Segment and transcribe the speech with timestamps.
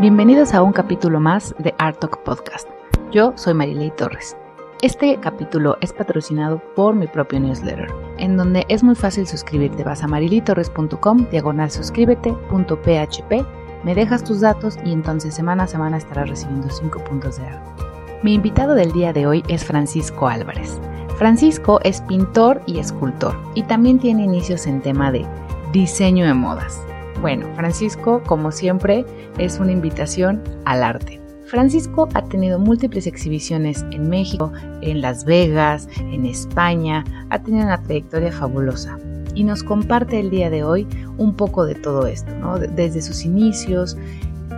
[0.00, 2.66] Bienvenidos a un capítulo más de Art Talk Podcast.
[3.12, 4.34] Yo soy Marilei Torres.
[4.80, 9.84] Este capítulo es patrocinado por mi propio newsletter, en donde es muy fácil suscribirte.
[9.84, 13.44] Vas a marilitorres.com, diagonal suscríbete.php,
[13.84, 17.82] me dejas tus datos y entonces semana a semana estarás recibiendo 5 puntos de arte.
[18.22, 20.80] Mi invitado del día de hoy es Francisco Álvarez.
[21.18, 25.26] Francisco es pintor y escultor y también tiene inicios en tema de
[25.74, 26.80] diseño de modas.
[27.20, 29.04] Bueno, Francisco, como siempre,
[29.38, 31.20] es una invitación al arte.
[31.46, 37.82] Francisco ha tenido múltiples exhibiciones en México, en Las Vegas, en España, ha tenido una
[37.82, 38.98] trayectoria fabulosa
[39.34, 40.86] y nos comparte el día de hoy
[41.18, 42.58] un poco de todo esto, ¿no?
[42.58, 43.98] desde sus inicios,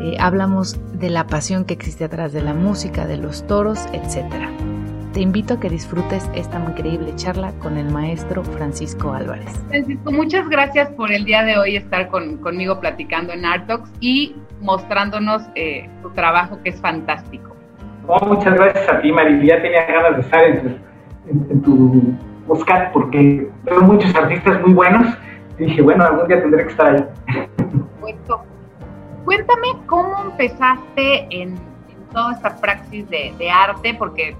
[0.00, 4.50] eh, hablamos de la pasión que existe atrás de la música, de los toros, etcétera.
[5.12, 9.62] Te invito a que disfrutes esta increíble charla con el maestro Francisco Álvarez.
[9.68, 15.42] Francisco, muchas gracias por el día de hoy estar conmigo platicando en Artox y mostrándonos
[15.54, 17.54] eh, tu trabajo que es fantástico.
[18.26, 19.46] muchas gracias a ti, Mari.
[19.46, 20.44] Ya tenía ganas de estar
[21.26, 22.14] en tu,
[22.46, 25.14] podcast porque veo muchos artistas muy buenos
[25.58, 27.04] y dije, bueno, algún día tendré que estar ahí.
[29.26, 31.56] Cuéntame cómo empezaste en,
[32.14, 34.34] toda esta praxis de, de arte, porque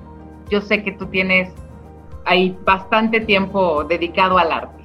[0.53, 1.50] yo sé que tú tienes
[2.27, 4.83] ahí bastante tiempo dedicado al arte.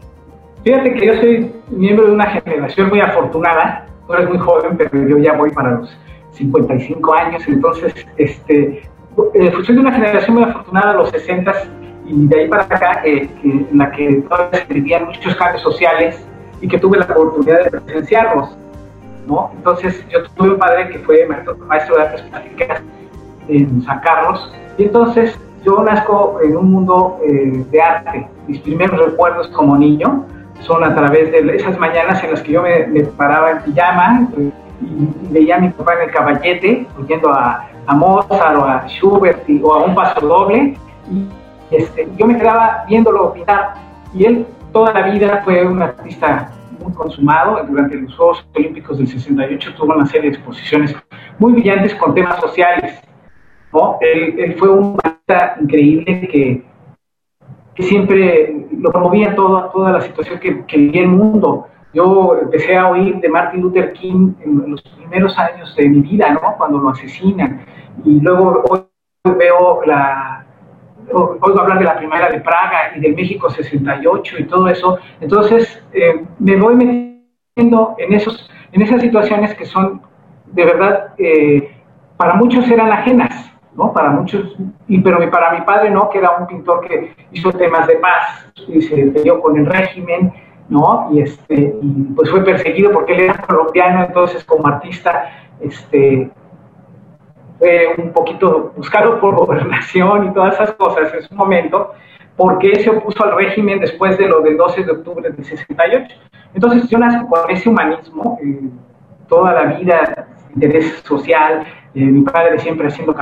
[0.63, 5.07] Fíjate que yo soy miembro de una generación muy afortunada, tú eres muy joven, pero
[5.07, 5.97] yo ya voy para los
[6.31, 8.81] 55 años, entonces este,
[9.33, 11.53] eh, soy de una generación muy afortunada, los 60
[12.05, 16.25] y de ahí para acá, eh, en la que todavía se vivían muchos cambios sociales
[16.61, 18.57] y que tuve la oportunidad de presenciarlos.
[19.27, 19.51] ¿no?
[19.57, 22.81] Entonces yo tuve un padre que fue maestro, de artes plásticas
[23.49, 28.27] en San Carlos y entonces yo nazco en un mundo eh, de arte.
[28.47, 30.25] Mis primeros recuerdos como niño
[30.61, 34.51] son a través de esas mañanas en las que yo me, paraba en pijama y,
[35.31, 39.73] veía a mi papá en el caballete, oyendo a, a Mozart o a Schubert o
[39.73, 40.77] a un paso doble.
[41.11, 41.27] Y
[41.71, 43.73] este, yo me quedaba viéndolo pintar.
[44.13, 46.51] Y él toda la vida fue un artista
[46.83, 47.63] muy consumado.
[47.67, 50.95] Durante los Juegos Olímpicos del 68 tuvo una serie de exposiciones
[51.39, 52.99] muy brillantes con temas sociales.
[53.73, 53.97] ¿no?
[54.01, 54.97] Él, fue un
[55.61, 56.63] increíble que,
[57.75, 61.67] que, siempre lo promovía toda, toda la situación que, que, vivía el mundo.
[61.93, 66.31] Yo empecé a oír de Martin Luther King en los primeros años de mi vida,
[66.31, 66.55] ¿no?
[66.57, 67.65] cuando lo asesinan.
[68.05, 68.81] Y luego hoy
[69.37, 70.45] veo la,
[71.11, 75.81] oigo hablar de la primera de Praga y del México 68 y todo eso, entonces
[75.93, 80.01] eh, me voy metiendo en, esos, en esas situaciones que son
[80.51, 81.71] de verdad, eh,
[82.15, 83.93] para muchos eran ajenas, ¿no?
[83.93, 84.55] Para muchos,
[84.87, 88.51] y, pero para mi padre no, que era un pintor que hizo temas de paz
[88.67, 90.33] y se peleó con el régimen,
[90.67, 91.09] ¿no?
[91.11, 95.29] Y, este, y pues fue perseguido porque él era colombiano, entonces como artista,
[95.61, 96.31] este,
[97.59, 101.93] fue un poquito buscado por gobernación y todas esas cosas en su momento,
[102.35, 106.15] porque se opuso al régimen después de lo del 12 de octubre del 68.
[106.55, 108.69] Entonces yo nací con ese humanismo, eh,
[109.27, 113.13] toda la vida, interés social, eh, mi padre siempre haciendo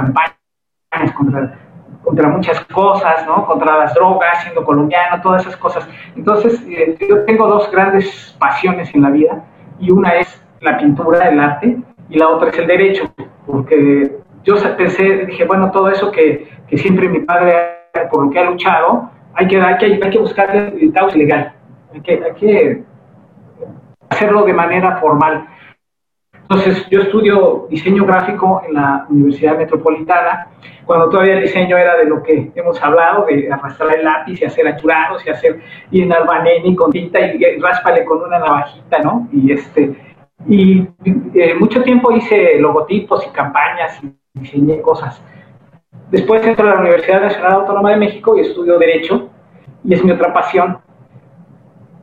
[1.14, 1.58] contra,
[2.04, 3.46] contra muchas cosas, ¿no?
[3.46, 5.88] contra las drogas, siendo colombiano, todas esas cosas.
[6.16, 9.44] Entonces eh, yo tengo dos grandes pasiones en la vida,
[9.80, 11.78] y una es la pintura, el arte,
[12.10, 13.12] y la otra es el derecho,
[13.46, 18.40] porque yo pensé, dije, bueno, todo eso que, que siempre mi padre, por lo que
[18.40, 21.52] ha luchado, hay que, hay que, hay que buscar el cauce legal,
[21.94, 22.84] hay que, hay que
[24.10, 25.48] hacerlo de manera formal.
[26.48, 30.48] Entonces, yo estudio diseño gráfico en la Universidad Metropolitana,
[30.86, 34.46] cuando todavía el diseño era de lo que hemos hablado, de arrastrar el lápiz y
[34.46, 39.00] hacer achurados y hacer, y en albaneni con tinta y, y ráspale con una navajita,
[39.00, 39.28] ¿no?
[39.32, 39.96] Y este,
[40.48, 40.88] y
[41.34, 45.20] eh, mucho tiempo hice logotipos y campañas y diseñé cosas.
[46.12, 49.30] Después entro a la Universidad Nacional Autónoma de México y estudio Derecho,
[49.84, 50.78] y es mi otra pasión.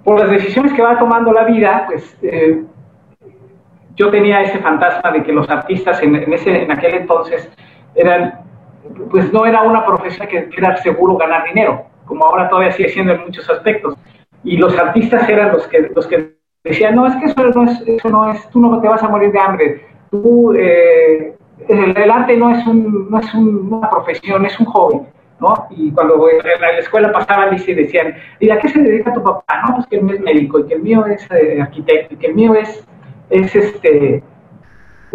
[0.03, 2.65] Por las decisiones que va tomando la vida, pues eh,
[3.97, 7.51] yo tenía ese fantasma de que los artistas en, ese, en aquel entonces
[7.95, 8.41] eran,
[9.11, 13.13] pues no era una profesión que era seguro ganar dinero, como ahora todavía sigue siendo
[13.13, 13.97] en muchos aspectos.
[14.45, 16.35] Y los artistas eran los que, los que
[16.65, 19.09] decían, no, es que eso no es, eso no es, tú no te vas a
[19.09, 21.37] morir de hambre, tú eh,
[21.69, 25.01] el, arte no es, un, no es una profesión, es un hobby.
[25.41, 25.67] ¿no?
[25.71, 29.45] Y cuando en la, escuela pasaban y decían, ¿y a qué se dedica tu papá?
[29.67, 32.17] No, pues que el mío es médico, y que el mío es eh, arquitecto, y
[32.17, 32.87] que el mío es,
[33.33, 34.23] es este,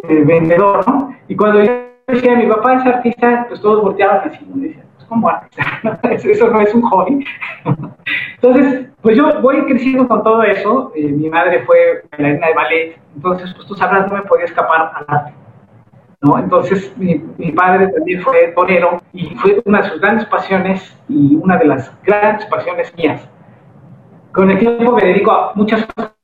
[0.08, 1.16] vendedor, ¿no?
[1.28, 1.72] Y cuando yo
[2.08, 6.00] decía, mi papá es artista, pues todos volteaban así, y decían, pues como artista,
[6.30, 7.26] eso no es un hobby.
[8.36, 13.00] entonces, pues yo voy creciendo con todo eso, eh, mi madre fue bailarina de ballet,
[13.16, 15.34] entonces, pues tú sabrás, no me podía escapar al arte.
[16.22, 16.40] ¿no?
[16.40, 21.36] Entonces mi, mi, padre también fue torero y fue una de sus grandes pasiones y
[21.36, 23.30] una de las grandes pasiones mías.
[24.34, 26.17] Con el tiempo me dedico a muchas cosas,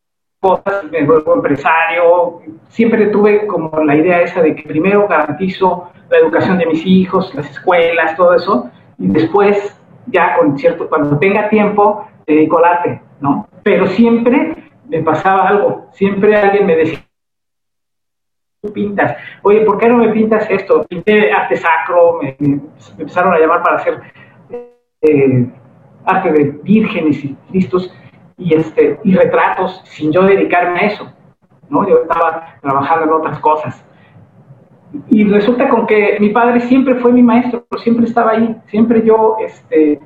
[0.92, 6.58] me vuelvo empresario, siempre tuve como la idea esa de que primero garantizo la educación
[6.58, 12.08] de mis hijos, las escuelas, todo eso, y después ya con cierto, cuando tenga tiempo,
[12.28, 13.48] me dedico al arte, ¿no?
[13.64, 14.56] Pero siempre
[14.90, 17.00] me pasaba algo, siempre alguien me decía,
[18.74, 20.86] pintas, oye, ¿por qué no me pintas esto?
[20.88, 22.36] Pinté arte sacro, me,
[22.98, 24.02] empezaron a llamar para hacer
[25.02, 25.48] eh,
[26.06, 27.94] arte de vírgenes y cristos
[28.44, 31.12] y, este, y retratos sin yo dedicarme a eso,
[31.70, 31.88] ¿no?
[31.88, 33.86] Yo estaba trabajando en otras cosas.
[35.10, 39.38] Y resulta con que mi padre siempre fue mi maestro, siempre estaba ahí, siempre yo
[39.40, 40.00] este,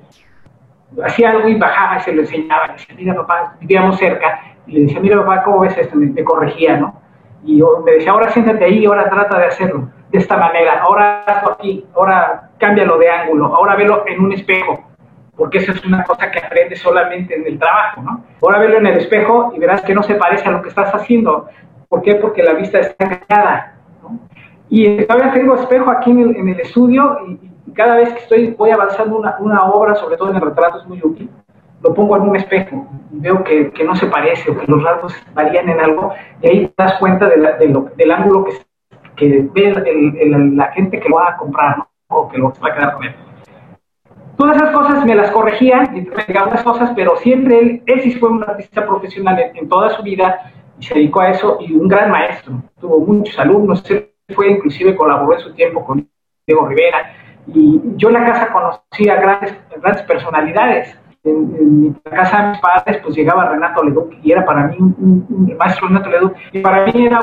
[1.03, 2.67] hacía algo y bajaba y se lo enseñaba.
[2.67, 5.97] Y decía, mira papá, vivíamos cerca, y le decía, mira papá, ¿cómo ves esto?
[5.97, 7.01] Me, corregía, ¿no?
[7.43, 11.23] Y yo, me decía, ahora siéntate ahí, ahora trata de hacerlo de esta manera, ahora
[11.23, 14.86] hazlo aquí, ahora cámbialo de ángulo, ahora velo en un espejo,
[15.37, 18.23] porque eso es una cosa que aprendes solamente en el trabajo, ¿no?
[18.41, 20.93] Ahora velo en el espejo y verás que no se parece a lo que estás
[20.93, 21.47] haciendo.
[21.87, 22.15] ¿Por qué?
[22.15, 24.19] Porque la vista está engañada, ¿no?
[24.67, 29.19] Y todavía tengo espejo aquí en el, estudio y, cada vez que estoy, voy avanzando
[29.19, 31.29] una, una, obra, sobre todo en el retrato, es muy útil,
[31.83, 34.81] lo pongo en un espejo y veo que, que, no se parece o que los
[34.83, 36.11] rasgos varían en algo
[36.41, 38.53] y ahí te das cuenta de de lo, del ángulo que,
[39.15, 39.69] que ve
[40.19, 41.87] el, la gente que lo va a comprar ¿no?
[42.07, 43.15] o que lo va a quedar con él.
[44.37, 48.29] Todas esas cosas me las corregía, y me unas cosas, pero siempre él, él fue
[48.29, 52.11] un artista profesional en, toda su vida y se dedicó a eso y un gran
[52.11, 52.61] maestro.
[52.79, 56.07] Tuvo muchos alumnos, él fue inclusive colaboró en su tiempo con
[56.45, 57.13] Diego Rivera
[57.47, 60.95] y yo en la casa conocí a grandes, grandes personalidades.
[61.23, 65.55] En, mi casa de mis padres pues llegaba Renato Leduc y era para mí un,
[65.57, 67.21] maestro Renato Leduc y para mí era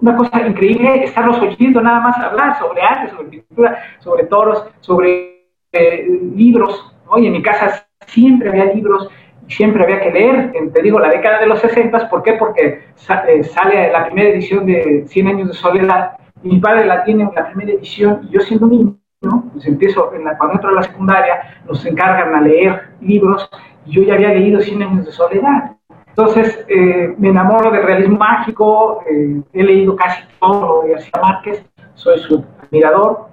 [0.00, 5.31] una cosa increíble estarlos oyendo nada más hablar sobre arte, sobre pintura, sobre toros, sobre
[5.72, 9.08] eh, libros, oye, en mi casa siempre había libros
[9.48, 12.34] y siempre había que leer, te digo, la década de los 60, ¿por qué?
[12.34, 12.84] Porque
[13.28, 17.24] eh, sale la primera edición de 100 años de soledad y mi padre la tiene
[17.24, 19.48] en la primera edición y yo siendo niño, ¿no?
[19.52, 23.48] pues empiezo, en la, cuando entro a la secundaria, nos encargan a leer libros
[23.86, 25.76] y yo ya había leído 100 años de soledad.
[26.08, 31.64] Entonces eh, me enamoro del realismo mágico, he leído casi todo de García Márquez,
[31.94, 33.31] soy su admirador,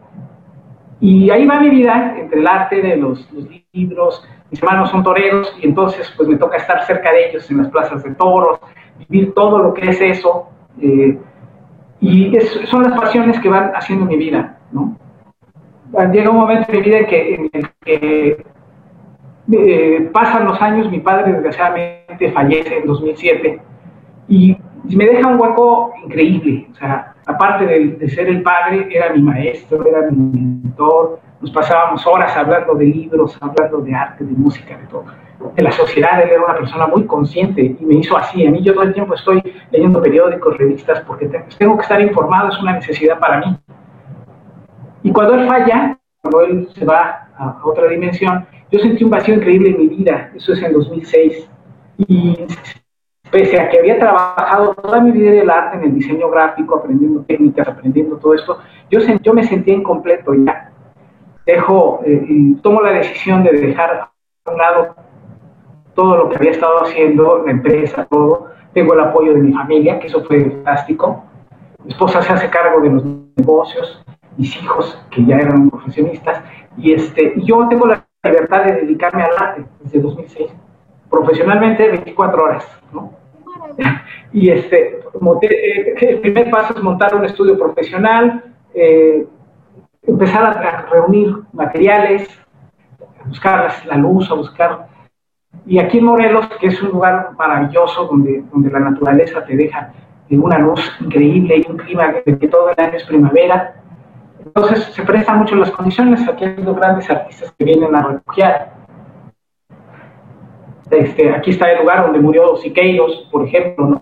[1.01, 3.27] y ahí va mi vida, entre el arte de los,
[3.71, 7.57] libros, mis hermanos son toreros y entonces pues me toca estar cerca de ellos en
[7.57, 8.59] las plazas de toros,
[9.07, 10.49] vivir todo lo que es eso.
[10.81, 11.17] Eh,
[12.01, 14.97] y son las pasiones que van haciendo mi vida, ¿no?
[16.11, 18.45] Llega un momento en mi vida en, que, en el que
[19.51, 23.61] eh, pasan los años, mi padre desgraciadamente fallece en 2007
[24.27, 29.21] y me deja un hueco increíble, o sea, aparte de, ser el padre, era mi
[29.21, 34.77] maestro, era mi mentor, nos pasábamos horas hablando de libros, hablando de arte, de música,
[34.77, 35.05] de todo.
[35.55, 38.45] De la sociedad, él era una persona muy consciente y me hizo así.
[38.45, 39.41] A mí yo todo el tiempo estoy
[39.71, 43.57] leyendo periódicos, revistas, porque tengo que estar informado, es una necesidad para mí.
[45.03, 49.35] Y cuando él falla, cuando él se va a otra dimensión, yo sentí un vacío
[49.35, 51.49] increíble en mi vida, eso es en 2006.
[51.99, 52.37] Y
[53.31, 56.75] pese a que había trabajado toda mi vida en el arte, en el diseño gráfico,
[56.75, 58.59] aprendiendo técnicas, aprendiendo todo esto,
[58.91, 60.68] yo, yo me sentía incompleto ya.
[61.49, 64.11] Dejo, eh, tomo la decisión de dejar
[64.45, 64.95] a un lado
[65.95, 68.49] todo lo que había estado haciendo, la empresa, todo.
[68.71, 71.23] Tengo el apoyo de mi familia, que eso fue fantástico.
[71.83, 73.03] Mi esposa se hace cargo de los
[73.35, 74.05] negocios,
[74.37, 76.39] mis hijos, que ya eran profesionistas,
[76.77, 80.51] y este, yo tengo la libertad de dedicarme al arte desde 2006
[81.09, 83.11] profesionalmente 24 horas, ¿no?
[84.31, 88.43] Y este, eh, el primer paso es montar un estudio profesional,
[88.75, 89.25] eh,
[90.03, 92.27] empezar a, reunir materiales,
[93.23, 94.87] a buscar la luz, a buscar...
[95.65, 99.93] Y aquí en Morelos, que es un lugar maravilloso donde, donde la naturaleza te deja
[100.31, 103.79] una luz increíble y un clima que, que todo el año es primavera,
[104.45, 108.73] entonces se prestan mucho las condiciones, aquí hay dos grandes artistas que vienen a refugiar.
[110.89, 114.01] Este, aquí está el lugar donde murió Siqueiros, por ejemplo,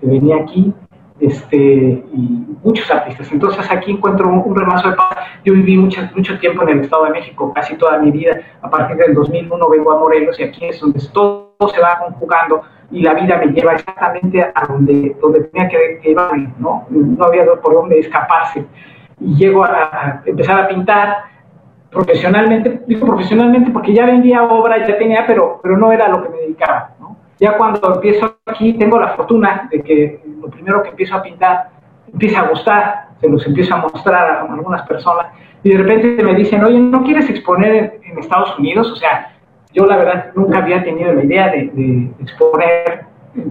[0.00, 0.72] que venía aquí,
[1.20, 3.30] este, y muchos artistas.
[3.32, 5.16] Entonces aquí encuentro un, remazo de paz.
[5.44, 8.40] Yo viví mucho, mucho tiempo en el Estado de México, casi toda mi vida.
[8.62, 12.62] A partir del 2001 vengo a Morelos y aquí es donde todo se va conjugando
[12.90, 16.86] y la vida me lleva exactamente a donde, donde tenía que llevarme, ¿no?
[16.88, 18.64] No había por dónde escaparse.
[19.20, 21.16] Y llego a, a empezar a pintar
[21.90, 26.28] profesionalmente, digo profesionalmente porque ya vendía obra, ya tenía, pero, pero no era lo que
[26.28, 26.94] me dedicaba.
[27.00, 27.16] ¿no?
[27.40, 30.20] Ya cuando empiezo aquí, tengo la fortuna de que
[30.50, 31.70] primero que empiezo a pintar
[32.12, 35.26] empieza a gustar, se los empiezo a mostrar a algunas personas
[35.62, 38.90] y de repente me dicen, oye, ¿no quieres exponer en, Estados Unidos?
[38.92, 39.32] O sea,
[39.72, 43.04] yo la verdad nunca había tenido la idea de, exponer,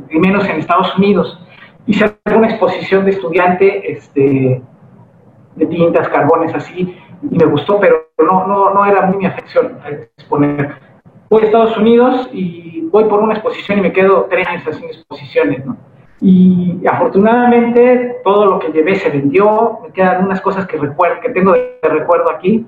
[0.09, 1.39] y menos en Estados Unidos.
[1.85, 4.61] Hice una exposición de estudiante este,
[5.55, 6.97] de tintas, carbones, así,
[7.29, 9.77] y me gustó, pero no, no, no era muy mi afección
[10.17, 10.75] exponer.
[11.29, 14.93] Voy a Estados Unidos y voy por una exposición y me quedo tres años haciendo
[14.93, 15.77] exposiciones, ¿no?
[16.19, 21.29] Y afortunadamente todo lo que llevé se vendió, me quedan unas cosas que, recuerdo, que
[21.29, 22.65] tengo de, recuerdo aquí.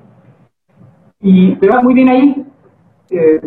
[1.19, 2.45] Y me va muy bien ahí.
[3.09, 3.41] Eh,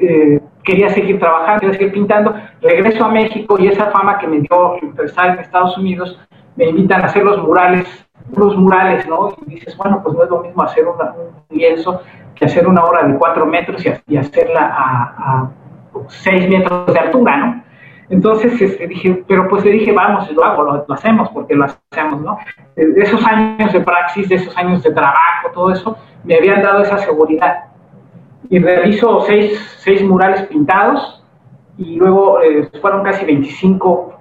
[0.00, 2.34] eh, quería seguir trabajando, quería seguir pintando.
[2.62, 6.18] Regreso a México y esa fama que me dio empezar en Estados Unidos,
[6.56, 7.86] me invitan a hacer los murales,
[8.34, 9.36] los murales, ¿no?
[9.46, 10.96] Y dices, bueno, pues no es lo mismo hacer un
[11.50, 12.00] lienzo
[12.34, 15.50] que hacer una obra de cuatro metros y, hacerla a
[16.08, 17.65] seis metros de altura, ¿no?
[18.08, 22.20] Entonces este, dije, pero pues le dije, vamos, lo hago, lo, hacemos, porque lo hacemos,
[22.20, 22.38] ¿no?
[22.76, 26.82] De esos años de praxis, de esos años de trabajo, todo eso, me habían dado
[26.82, 27.64] esa seguridad.
[28.48, 31.24] Y realizo seis, seis murales pintados
[31.76, 34.20] y luego eh, fueron casi 25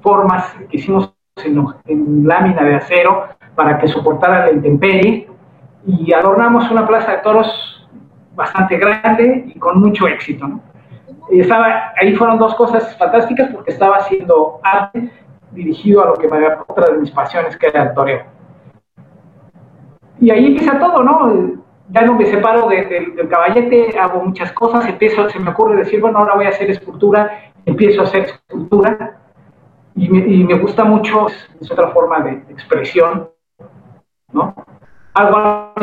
[0.00, 1.14] formas que hicimos
[1.44, 5.28] en, en, lámina de acero para que soportara la intemperie
[5.86, 7.88] y adornamos una plaza de toros
[8.34, 10.71] bastante grande y con mucho éxito, ¿no?
[11.30, 15.10] Estaba, ahí fueron dos cosas fantásticas porque estaba haciendo arte
[15.52, 18.24] dirigido a lo que me había otra de mis pasiones, que era el toreo.
[20.20, 21.62] Y ahí empieza todo, ¿no?
[21.88, 26.18] Ya no me separo del caballete, hago muchas cosas, empiezo, se me ocurre decir, bueno,
[26.18, 29.18] ahora voy a hacer escultura, empiezo a hacer escultura,
[29.94, 31.26] y me, gusta mucho,
[31.60, 33.30] es, otra forma de, expresión,
[34.32, 34.54] ¿no?
[35.14, 35.74] Algo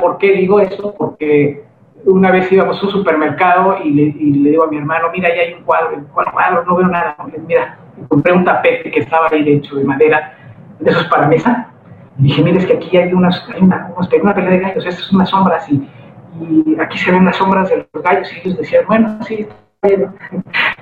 [0.00, 1.64] por qué digo eso, porque
[2.06, 5.54] una vez íbamos a un supermercado y le, digo a mi hermano, mira, ahí hay
[5.54, 6.64] un cuadro, ¿cuál cuadro?
[6.64, 7.16] No veo nada.
[7.46, 10.32] Mira, compré un tapete que estaba ahí hecho de madera,
[10.78, 11.68] de esos para mesa.
[12.18, 15.04] Y dije, mira, es que aquí hay unas, hay una, una pelea de gallos, estas
[15.06, 15.88] son unas sombras y,
[16.40, 18.32] y, aquí se ven las sombras de los gallos.
[18.32, 19.46] Y ellos decían, bueno, sí,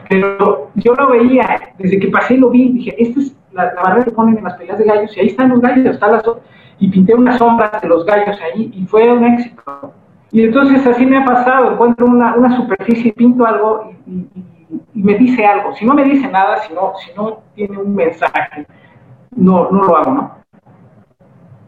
[0.08, 4.04] pero yo lo veía, desde que pasé lo vi, dije, esta es la, la barrera
[4.04, 6.22] que ponen en las peleas de gallos y ahí están los gallos, están las
[6.78, 9.92] y pinté unas sombras de los gallos ahí y fue un éxito.
[10.34, 14.26] Y entonces así me ha pasado, encuentro una, una superficie, pinto algo y,
[14.92, 15.72] me dice algo.
[15.76, 18.66] Si no me dice nada, si no, si no tiene un mensaje,
[19.36, 20.34] no, no lo hago, ¿no?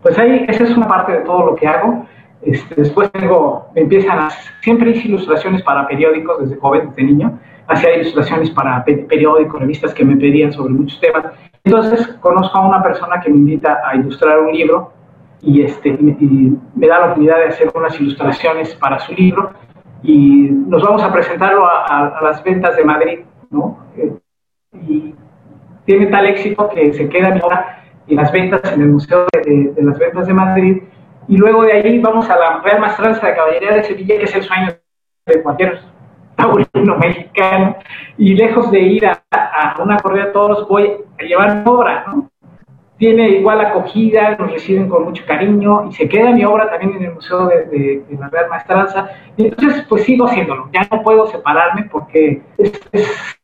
[0.02, 2.06] Pues ahí, esa es una parte de todo lo que hago.
[2.42, 4.30] Este, después tengo, me empiezan a,
[4.62, 7.38] siempre hice ilustraciones para periódicos desde joven, desde niño.
[7.68, 11.26] Hacía ilustraciones para periódicos, revistas que me pedían sobre muchos temas.
[11.62, 14.95] Entonces conozco a una persona que me invita a ilustrar un libro
[15.46, 19.52] y, este, me da la oportunidad de hacer unas ilustraciones para su libro
[20.02, 23.78] y nos vamos a presentarlo a, las ventas de Madrid, ¿no?
[23.96, 24.12] Eh,
[24.88, 25.14] y
[25.84, 29.98] tiene tal éxito que se queda ahora en las ventas en el Museo de, las
[29.98, 30.82] Ventas de Madrid
[31.28, 34.34] y luego de ahí vamos a la Real Maestranza de Caballería de Sevilla, que es
[34.34, 34.72] el sueño
[35.26, 35.80] de cualquier
[36.34, 37.76] taurino mexicano,
[38.18, 42.30] y lejos de ir a, a una corrida de toros, voy a llevar obra, ¿no?
[42.98, 47.04] Tiene igual acogida, nos reciben con mucho cariño y se queda mi obra también en
[47.04, 49.10] el Museo de, la Real Maestranza.
[49.36, 53.38] Y entonces, pues sigo haciéndolo, ya no puedo separarme porque es,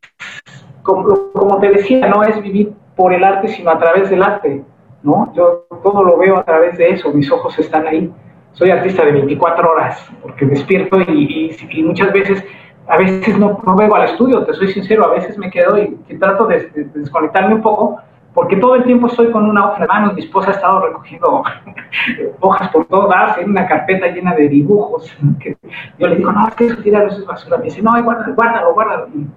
[0.81, 4.63] como, como, te decía, no es vivir por el arte, sino a través del arte,
[5.03, 5.31] ¿no?
[5.35, 8.11] Yo todo lo veo a través de eso, mis ojos están ahí.
[8.53, 12.43] Soy artista de 24 horas, porque despierto y, y, muchas veces
[12.87, 15.95] a veces no, no vengo al estudio, te soy sincero, a veces me quedo y,
[16.19, 17.99] trato de, de, desconectarme un poco
[18.33, 21.43] porque todo el tiempo estoy con una hoja en mano, mi esposa ha estado recogiendo
[22.39, 25.15] hojas por todos lados, en una carpeta llena de dibujos.
[25.99, 27.57] yo le digo, no, es que eso tira es basura.
[27.57, 29.07] Me dice, no, guárdalo, guárdalo, guárdalo.
[29.13, 29.27] Y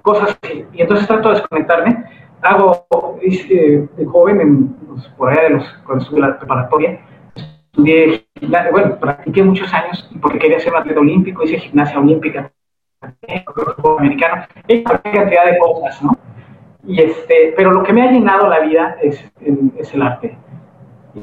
[0.00, 0.64] cosas así.
[0.72, 2.04] Y entonces trato de desconectarme.
[2.42, 2.86] Hago,
[3.22, 7.00] eh, de joven, en, pues, por allá de los, cuando estuve la preparatoria,
[7.34, 12.52] estudié gimnasia, bueno, practiqué muchos años porque quería ser atleta olímpico, hice gimnasia olímpica,
[13.98, 16.16] americano, y cantidad de cosas, ¿no?
[16.86, 19.24] Y este, pero lo que me ha llenado la vida es,
[19.76, 20.36] es el arte.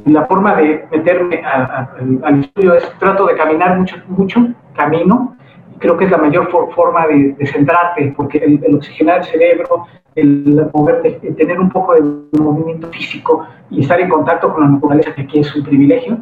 [0.05, 5.37] La forma de meterme al estudio es, trato de caminar mucho, mucho, camino,
[5.83, 11.19] creo que es la mayor forma de, centrarte, porque el, oxigenar el cerebro, el moverte,
[11.21, 12.01] el tener un poco de
[12.39, 16.17] movimiento físico y estar en contacto con la naturaleza, que aquí es un privilegio,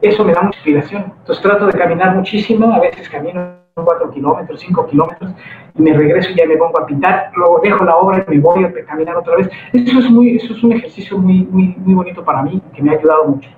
[0.00, 1.12] eso me da mucha inspiración.
[1.20, 3.40] Entonces trato de caminar muchísimo, a veces camino
[3.84, 5.32] 4 kilómetros, 5 kilómetros,
[5.74, 8.40] y me regreso y ya me pongo a pintar, luego dejo la obra y me
[8.40, 9.50] voy a caminar otra vez.
[9.72, 12.90] Eso es, muy, eso es un ejercicio muy, muy, muy bonito para mí, que me
[12.90, 13.50] ha ayudado mucho.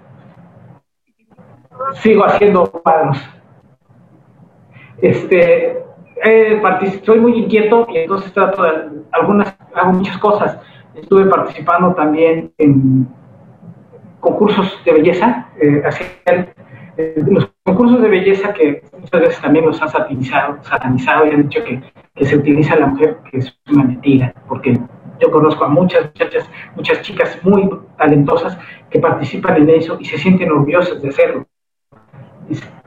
[1.94, 3.18] Sigo haciendo cuadros.
[4.98, 5.82] Este,
[7.04, 10.58] soy muy inquieto y entonces trato de algunas, hago muchas cosas.
[10.94, 13.08] estuve participando también en
[14.20, 15.82] concursos de belleza, eh,
[16.26, 16.52] eh,
[17.26, 21.64] los concursos de belleza que muchas veces también los han satanizado, satanizado y han dicho
[21.64, 21.83] que,
[22.14, 24.78] que se utiliza a la mujer, que es una mentira, porque
[25.21, 30.19] yo conozco a muchas muchachas, muchas chicas muy talentosas que participan en eso y se
[30.19, 31.47] sienten orgullosas de hacerlo.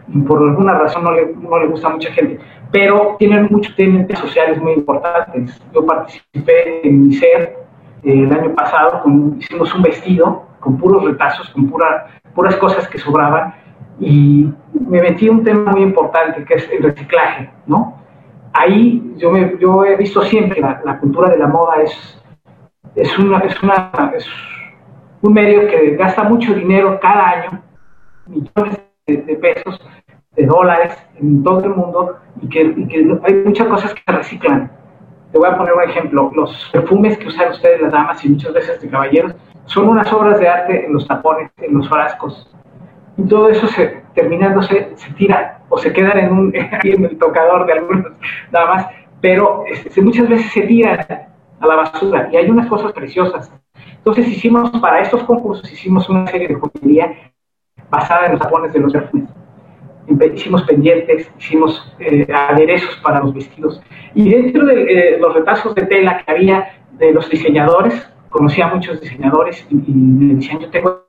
[0.07, 2.39] Y por alguna razón no le, no le gusta a mucha gente,
[2.71, 5.61] pero tienen muchos tienen sociales muy importantes.
[5.73, 7.55] Yo participé en mi ser
[8.03, 9.03] eh, el año pasado,
[9.37, 13.53] hicimos un vestido con puros retazos, con pura, puras cosas que sobraban,
[13.99, 18.01] y me metí en un tema muy importante que es el reciclaje, ¿no?
[18.53, 22.23] Ahí yo, me, yo he visto siempre la, la cultura de la moda es
[22.95, 24.27] es, una, es, una, es
[25.21, 27.61] un medio que gasta mucho dinero cada año,
[28.27, 29.79] millones de, pesos,
[30.35, 34.71] de dólares en todo el mundo y que, hay muchas cosas que se reciclan.
[35.31, 36.31] Te voy a poner un ejemplo.
[36.35, 39.35] Los perfumes que usan ustedes las damas y muchas veces de caballeros
[39.65, 42.55] son unas obras de arte en los tapones, en los frascos.
[43.17, 46.53] Y todo eso se, terminándose se tira o se quedan en, un,
[46.83, 48.13] en el tocador de algunos
[48.51, 48.87] damas,
[49.21, 50.99] pero este, muchas veces se tiran
[51.59, 52.29] a la basura.
[52.31, 53.51] Y hay unas cosas preciosas.
[53.97, 57.31] Entonces hicimos, para estos concursos, hicimos una serie de joyería
[57.89, 59.29] basada en los tapones de los perfumes.
[60.33, 63.81] Hicimos pendientes, hicimos eh, aderezos para los vestidos.
[64.13, 68.67] Y dentro de eh, los retazos de tela que había de los diseñadores, conocí a
[68.67, 71.02] muchos diseñadores y, me decían, yo tengo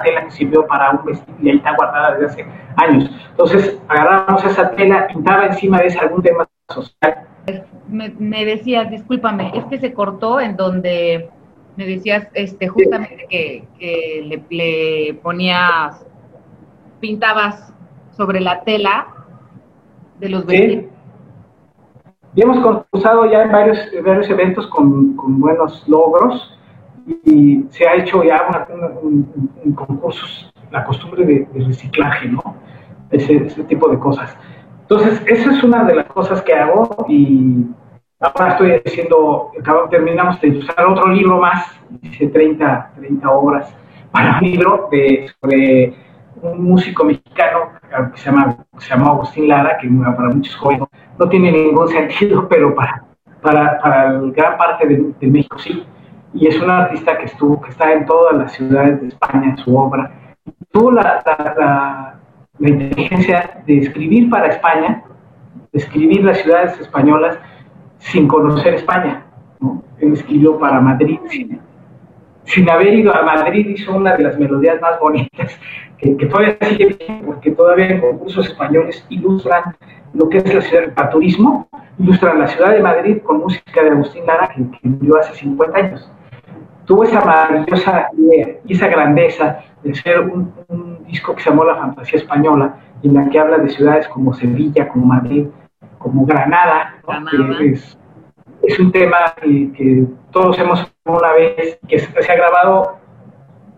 [0.00, 3.10] tela que sirvió para un vestido y ahí está guardada desde hace años.
[3.30, 7.26] Entonces agarrábamos esa tela, pintaba encima de esa algún tema social
[7.90, 11.28] me, decías, discúlpame, es que se cortó en donde
[11.76, 16.06] me decías este justamente que, le, ponías,
[17.00, 17.72] pintabas
[18.12, 19.06] sobre la tela
[20.18, 20.84] de los vestidos.
[22.34, 26.56] Y hemos concursado ya en varios, varios eventos con, buenos logros
[27.24, 28.46] y se ha hecho ya
[29.64, 32.42] en concursos la costumbre de, reciclaje, ¿no?
[33.10, 34.36] Ese, ese tipo de cosas.
[34.82, 37.66] Entonces, esa es una de las cosas que hago y
[38.20, 39.50] ahora estoy haciendo,
[39.90, 41.66] terminamos de ilustrar otro libro más,
[42.02, 43.74] dice 30, 30 obras
[44.12, 45.94] para un libro de, sobre
[46.42, 47.72] un músico mexicano
[48.12, 52.48] que se llama, se llama Agustín Lara, que para muchos jóvenes no tiene ningún sentido,
[52.50, 53.04] pero para,
[53.42, 55.84] para, para gran parte de, México sí.
[56.34, 59.56] Y es un artista que estuvo, que está en todas las ciudades de España, en
[59.58, 60.10] su obra.
[60.70, 62.20] Tuvo la, la
[62.60, 65.02] la inteligencia de escribir para España,
[65.72, 67.38] de escribir las ciudades españolas
[67.98, 69.24] sin conocer España.
[69.98, 71.18] Él escribió para Madrid,
[72.44, 75.58] sin, haber ido a Madrid, hizo una de las melodías más bonitas,
[75.96, 79.76] que, todavía sigue porque todavía en concursos españoles ilustran
[80.12, 83.90] lo que es la ciudad del turismo, ilustran la ciudad de Madrid con música de
[83.90, 86.10] Agustín Lara, que, que vivió hace 50 años.
[86.90, 90.52] Tuvo esa maravillosa idea y esa grandeza de ser un,
[91.06, 94.88] disco que se llamó La Fantasía Española, en la que habla de ciudades como Sevilla,
[94.88, 95.46] como Madrid,
[95.98, 96.96] como Granada,
[97.60, 102.96] es, un tema que, todos hemos una vez, que se ha grabado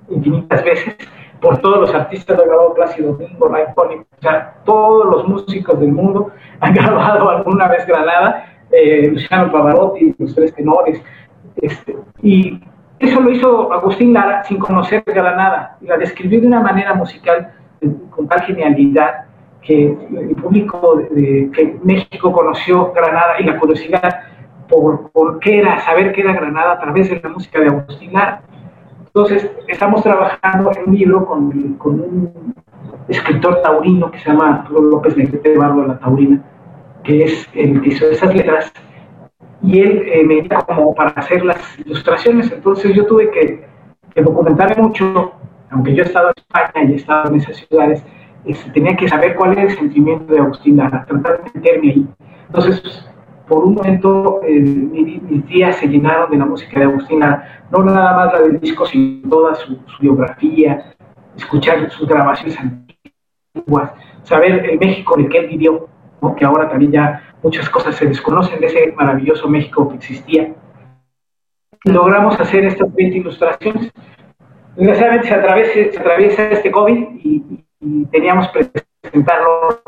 [0.09, 0.97] infinitas veces
[1.39, 5.93] por todos los artistas, lo ha grabado Plácido Domingo, o sea, todos los músicos del
[5.93, 11.05] mundo han grabado alguna vez Granada, eh, Luciano Pavarotti, los tres tenores,
[11.57, 12.59] este, y
[13.03, 17.53] eso lo hizo Agustín Lara sin conocer Granada y la describió de una manera musical
[18.11, 19.25] con tal genialidad
[19.61, 24.21] que el público de, que México conoció Granada y la curiosidad
[24.69, 28.13] por, por, qué era, saber qué era Granada a través de la música de Agustín
[28.13, 28.43] Lara.
[29.07, 32.55] Entonces, estamos trabajando en un libro con, con un
[33.09, 36.43] escritor taurino que se llama López Negrete Bardo de la Taurina,
[37.03, 38.73] que es el que hizo esas letras
[39.63, 42.51] y él eh, me dio como para hacer las ilustraciones.
[42.51, 43.65] Entonces yo tuve que,
[44.21, 45.33] documentarme mucho,
[45.71, 48.05] aunque yo he estado en España y he estado en esas ciudades,
[48.45, 52.07] este, tenía que saber cuál era el sentimiento de Agustín Lara, tratar de meterme ahí.
[52.49, 53.09] Entonces,
[53.49, 57.85] por un momento, eh, mis, días se llenaron de la música de Agustín Lara, no
[57.85, 60.93] nada más la del disco, sino toda su, su biografía,
[61.37, 63.93] escuchar sus grabaciones antiguas,
[64.25, 65.89] saber el México en el que él vivió,
[66.37, 70.55] que ahora también ya muchas cosas se desconocen de ese maravilloso México que existía.
[71.85, 73.93] Logramos hacer estas 20 ilustraciones.
[74.77, 77.65] Desgraciadamente se atraviesa, se atraviesa este COVID y,
[78.13, 78.71] teníamos que
[79.03, 79.83] presentarlo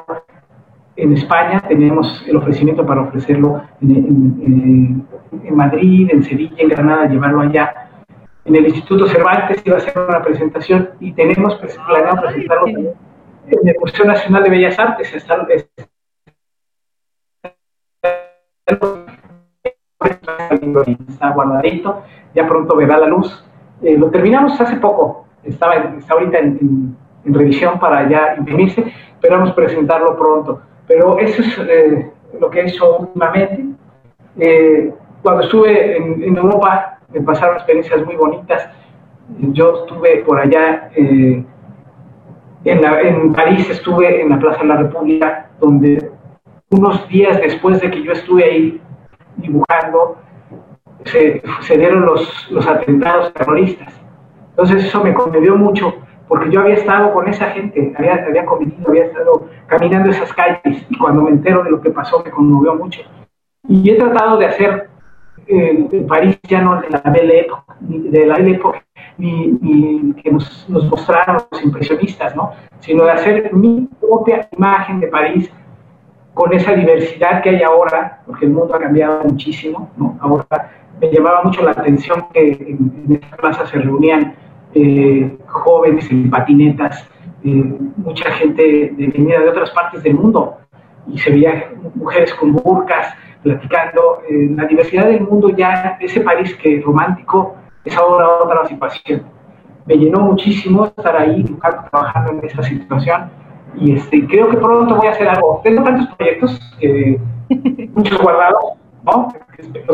[0.97, 5.07] en España, teníamos el ofrecimiento para ofrecerlo en,
[5.53, 7.88] Madrid, en Sevilla, en Granada, llevarlo allá.
[8.45, 13.77] En el Instituto Cervantes iba a hacer una presentación y tenemos planeado presentarlo en el
[13.79, 15.14] Museo Nacional de Bellas Artes.
[15.14, 15.47] Está,
[20.96, 22.03] está guardadito,
[22.35, 23.44] ya pronto verá la luz.
[23.83, 26.96] Eh, lo terminamos hace poco, estaba, está ahorita en,
[27.27, 30.61] revisión para ya imprimirse, esperamos presentarlo pronto.
[30.87, 33.64] Pero eso es eh, lo que he hecho últimamente.
[34.38, 38.68] Eh, cuando estuve en, en, Europa me pasaron experiencias muy bonitas.
[39.38, 41.46] Yo estuve por allá en,
[42.64, 46.13] en París, estuve en la Plaza de la República, donde
[46.75, 48.81] unos días después de que yo estuve ahí
[49.37, 50.19] dibujando,
[51.05, 51.43] se,
[51.77, 53.93] dieron los, los atentados terroristas.
[54.51, 55.95] Entonces eso me conmovió mucho,
[56.29, 60.87] porque yo había estado con esa gente, había, había convivido, había estado caminando esas calles,
[60.89, 63.03] y cuando me entero de lo que pasó me conmovió mucho.
[63.69, 64.89] Y he tratado de hacer
[65.47, 68.83] eh, París ya no de la Belle Époque, ni de la Belle Époque,
[69.19, 72.53] ni, que nos, nos, mostraron los impresionistas, ¿no?
[72.81, 75.51] sino de hacer mi propia imagen de París
[76.35, 80.18] con esa diversidad que hay ahora, porque el mundo ha cambiado muchísimo, ¿no?
[80.20, 80.70] Ahora
[81.01, 84.35] me llamaba mucho la atención que en, esta plaza se reunían
[84.75, 87.09] eh, jóvenes en patinetas,
[87.44, 88.62] eh, mucha gente
[88.97, 90.57] de, venida de otras partes del mundo,
[91.07, 94.23] y se veían mujeres con burcas platicando.
[94.29, 99.23] Eh, la diversidad del mundo ya, ese París que romántico, es ahora otra situación.
[99.87, 101.44] Me llenó muchísimo estar ahí,
[101.90, 103.31] trabajando en esa situación
[103.77, 105.61] y este, creo que pronto voy a hacer algo.
[105.65, 106.61] Tengo tantos proyectos,
[107.95, 109.33] muchos guardados, ¿no?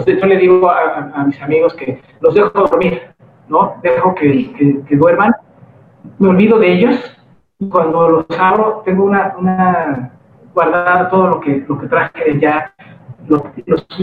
[0.06, 3.02] yo le digo a, mis amigos que los dejo dormir,
[3.48, 3.74] ¿no?
[3.82, 5.34] Dejo que, que, duerman,
[6.18, 7.18] me olvido de ellos
[7.58, 10.12] y cuando los abro tengo una, una
[10.54, 12.74] guardada todo lo que, lo que traje de ya.
[13.26, 13.42] Los,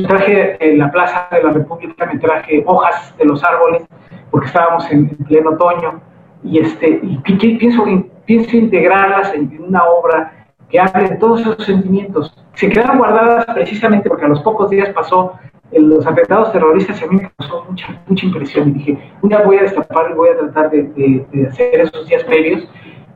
[0.08, 3.84] traje en la Plaza de la República, me traje hojas de los árboles
[4.32, 6.00] porque estábamos en, pleno otoño
[6.44, 11.66] y este y pienso que pienso integrarlas en, una obra que hable de todos esos
[11.66, 12.36] sentimientos.
[12.54, 15.34] Se quedaron guardadas precisamente porque a los pocos días pasó
[15.72, 19.58] los atentados terroristas y a mí me causó mucha, mucha impresión y dije, una voy
[19.58, 22.70] a destapar y voy a tratar de, hacer esos días previos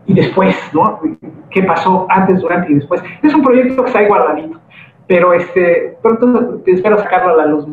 [0.06, 1.00] y después, ¿no?
[1.50, 3.04] ¿Qué pasó antes, durante y después?
[3.22, 4.60] Es un proyecto que está ahí guardadito,
[5.08, 7.68] pero este, pronto espero sacarlo a la luz.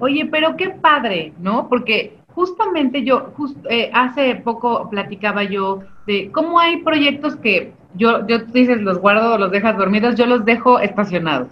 [0.00, 1.68] Oye, pero qué padre, ¿no?
[1.68, 3.32] Porque justamente yo,
[3.70, 9.38] eh, hace poco platicaba yo de cómo hay proyectos que yo, yo dices los guardo,
[9.38, 11.48] los dejas dormidos, yo los dejo estacionados.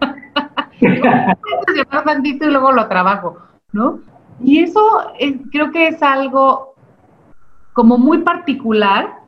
[0.80, 3.38] y luego lo trabajo,
[3.72, 4.00] ¿no?
[4.42, 4.80] Y eso
[5.50, 6.74] creo que es algo
[7.72, 9.20] como muy particular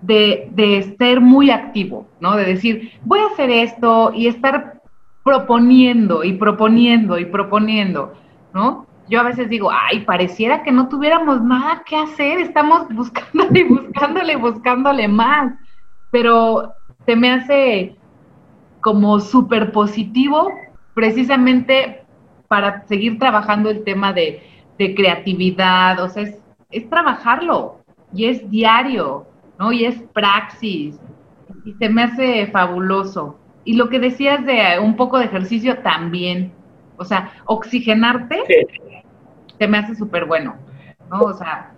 [0.00, 2.36] de, de ser muy activo, ¿no?
[2.36, 4.80] De decir, voy a hacer esto y estar
[5.24, 8.14] proponiendo y proponiendo y proponiendo,
[8.54, 8.86] ¿no?
[9.10, 14.36] Yo a veces digo, ay, pareciera que no tuviéramos nada que hacer, estamos buscándole, buscándole,
[14.36, 15.52] buscándole más,
[16.12, 16.72] pero
[17.04, 17.96] se me hace
[18.80, 20.52] como súper positivo
[20.94, 22.04] precisamente
[22.46, 24.46] para seguir trabajando el tema de,
[24.96, 26.22] creatividad, o sea,
[26.70, 27.80] es, trabajarlo
[28.14, 29.26] y es diario,
[29.58, 29.72] ¿no?
[29.72, 30.98] Y es praxis
[31.66, 33.38] y se me hace fabuloso.
[33.64, 36.54] Y lo que decías de un poco de ejercicio también,
[36.96, 38.42] o sea, oxigenarte
[39.60, 40.54] se me hace súper bueno,
[41.10, 41.20] ¿no?
[41.20, 41.74] O sea,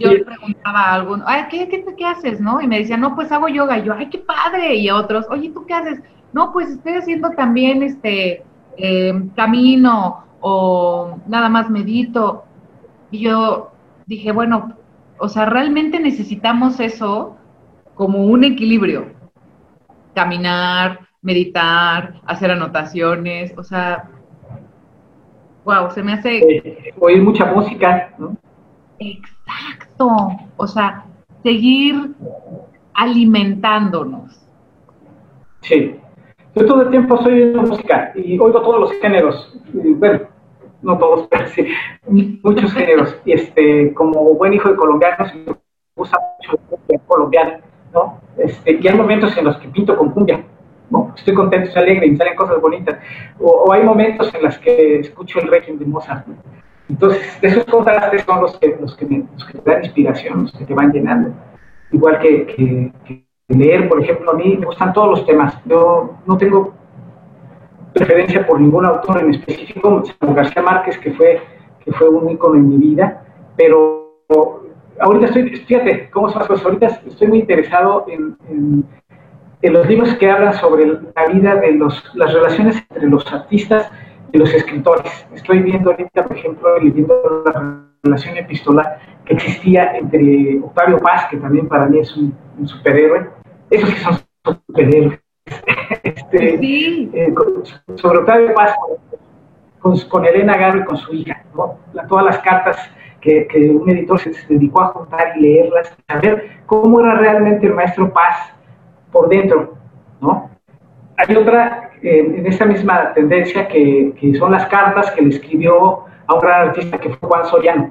[0.00, 2.60] yo le preguntaba a alguno, ay, ¿qué, qué, qué haces, no?
[2.60, 3.78] Y me decía, no, pues hago yoga.
[3.78, 4.74] Y yo, ay, qué padre.
[4.74, 6.00] Y a otros, oye, ¿tú qué haces?
[6.32, 8.42] No, pues estoy haciendo también este
[8.76, 12.46] em, camino o nada más medito.
[13.12, 13.70] Y yo
[14.06, 14.74] dije, bueno,
[15.18, 17.36] o sea, realmente necesitamos eso
[17.94, 19.12] como un equilibrio.
[20.16, 24.10] Caminar, meditar, hacer anotaciones, o sea,
[25.64, 26.38] wow, se me hace...
[26.38, 28.36] Eh, oír mucha música, ¿no?
[28.98, 30.08] Exacto,
[30.56, 31.04] o sea,
[31.42, 32.14] seguir
[32.94, 34.40] alimentándonos.
[35.60, 35.96] Sí,
[36.54, 40.20] yo todo el tiempo soy oyendo música y oigo todos los géneros, bueno,
[40.82, 41.66] no todos, pero sí,
[42.42, 43.16] muchos géneros.
[43.24, 45.54] Y este, como buen hijo de colombianos, me
[45.96, 47.58] gusta mucho el colombiano,
[47.92, 48.20] ¿no?
[48.36, 50.44] Este, y hay momentos en los que pinto con cumbia,
[51.16, 52.98] Estoy contento, estoy alegre y salen cosas bonitas.
[53.38, 56.26] O, hay momentos en los que escucho el régimen de Mozart.
[56.88, 60.52] Entonces, esos contrastes son los que, los, que me, los que te dan inspiración, los
[60.52, 61.30] que te van llenando.
[61.92, 62.92] Igual que,
[63.48, 65.54] leer, por ejemplo, a mí me gustan todos los temas.
[65.64, 66.74] Yo no tengo
[67.92, 71.40] preferencia por ningún autor en específico, García Márquez, que fue,
[71.84, 73.24] que fue un ícono en mi vida,
[73.56, 74.24] pero
[74.98, 78.84] ahorita estoy, fíjate cómo son las cosas, ahorita estoy muy interesado en en
[79.70, 83.90] los libros que hablan sobre la vida de los, las relaciones entre los artistas
[84.32, 85.26] y los escritores.
[85.34, 91.38] Estoy viendo ahorita, por ejemplo, leyendo la relación epistolar que existía entre Octavio Paz, que
[91.38, 92.34] también para mí es un,
[92.66, 93.30] superhéroe.
[93.70, 95.20] Esos que son superhéroes.
[96.02, 97.10] este, sí.
[97.14, 97.34] Eh,
[97.94, 98.74] sobre Octavio Paz,
[100.08, 101.42] con, Elena Garro y con su hija,
[102.08, 102.76] todas las cartas
[103.20, 108.12] que, un editor se, dedicó a juntar y leerlas, saber cómo era realmente el maestro
[108.12, 108.53] Paz
[109.14, 109.74] por dentro,
[110.20, 110.50] ¿no?
[111.16, 116.34] Hay otra en esta misma tendencia que, que, son las cartas que le escribió a
[116.34, 117.90] un gran artista que fue Juan Soriano,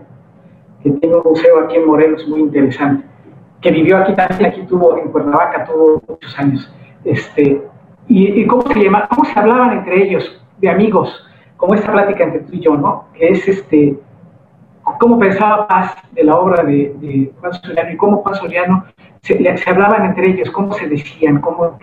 [0.83, 3.03] que tiene un museo aquí en Morelos muy interesante,
[3.61, 6.71] que vivió aquí también, aquí tuvo, en Cuernavaca tuvo muchos años.
[7.05, 7.63] Este,
[8.07, 11.25] y, cómo, se llama, cómo se hablaban entre ellos, de amigos,
[11.57, 13.05] como esta plática entre tú y yo, ¿no?
[13.13, 13.97] Que es este,
[14.99, 18.85] cómo pensaba Paz de la obra de, Juan Soriano y cómo Juan Soriano
[19.21, 21.77] se, se, hablaban entre ellos, cómo se decían, cómo,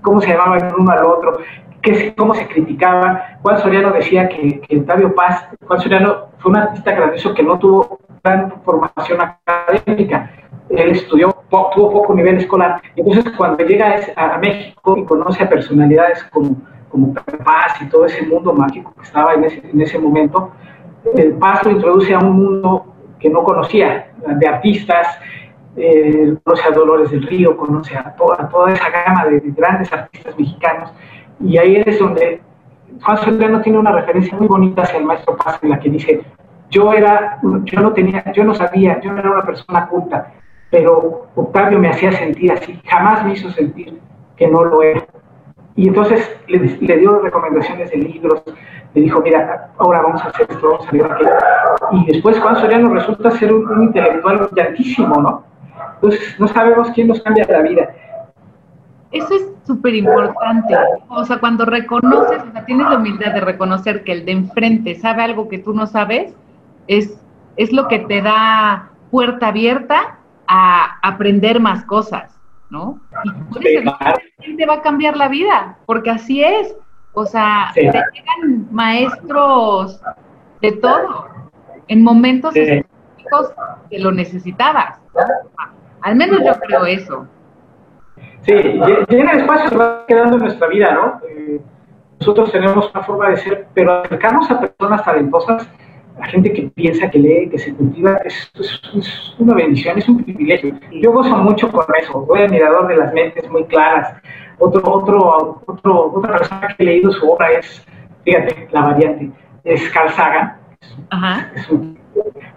[0.00, 1.38] cómo se llamaban uno al otro,
[1.82, 3.20] que, cómo se criticaban.
[3.42, 7.58] Juan Soriano decía que, que Octavio Paz, Juan Soriano fue un artista grandioso que no
[7.58, 10.30] tuvo gran formación académica.
[10.70, 12.80] Él estudió, tuvo poco nivel escolar.
[12.96, 16.56] Entonces, cuando llega a, México y conoce a personalidades como,
[16.88, 20.52] como Paz y todo ese mundo mágico que estaba en ese, en ese momento,
[21.16, 22.86] el Paz lo introduce a un mundo
[23.18, 25.18] que no conocía, de artistas,
[25.76, 30.38] eh, conoce a Dolores del Río, conoce a toda, toda esa gama de, grandes artistas
[30.38, 30.92] mexicanos,
[31.40, 32.40] y ahí es donde
[33.00, 36.22] Juan Soriano tiene una referencia muy bonita hacia el maestro Paz, en la que dice,
[36.70, 40.32] yo era, yo no tenía, yo no sabía, yo no era una persona culta,
[40.70, 43.98] pero Octavio me hacía sentir así, jamás me hizo sentir
[44.36, 45.04] que no lo era.
[45.74, 48.42] Y entonces le, le dio recomendaciones de libros,
[48.94, 51.30] le dijo, mira, ahora vamos a hacer esto, vamos a hacer aquello.
[51.92, 55.44] Y después Juan Soriano resulta ser un, intelectual brillantísimo, ¿no?
[55.94, 57.94] Entonces no sabemos quién nos cambia la vida.
[59.10, 60.74] Eso es súper importante.
[61.08, 64.94] O sea, cuando reconoces, o sea, tienes la humildad de reconocer que el de enfrente
[64.94, 66.34] sabe algo que tú no sabes,
[66.86, 67.18] es,
[67.56, 72.38] es lo que te da puerta abierta a aprender más cosas,
[72.70, 73.00] ¿no?
[74.40, 76.74] Y te va a cambiar la vida, porque así es.
[77.14, 80.00] O sea, te llegan maestros
[80.60, 81.26] de todo,
[81.88, 83.52] en momentos específicos
[83.90, 84.98] que lo necesitabas.
[86.00, 87.26] Al menos yo creo eso.
[88.42, 91.20] Sí, y en el espacio se va quedando en nuestra vida, ¿no?
[91.28, 91.60] Eh,
[92.18, 95.68] nosotros tenemos una forma de ser, pero acercarnos a personas talentosas,
[96.20, 100.22] a gente que piensa, que lee, que se cultiva, es, es, una bendición, es un
[100.22, 100.74] privilegio.
[100.92, 104.14] Yo gozo mucho con eso, soy admirador de las mentes muy claras,
[104.62, 107.84] otro, otro, otro, otra persona que he leído su obra es,
[108.24, 109.30] fíjate, la variante,
[109.64, 110.56] es Carl Sagan,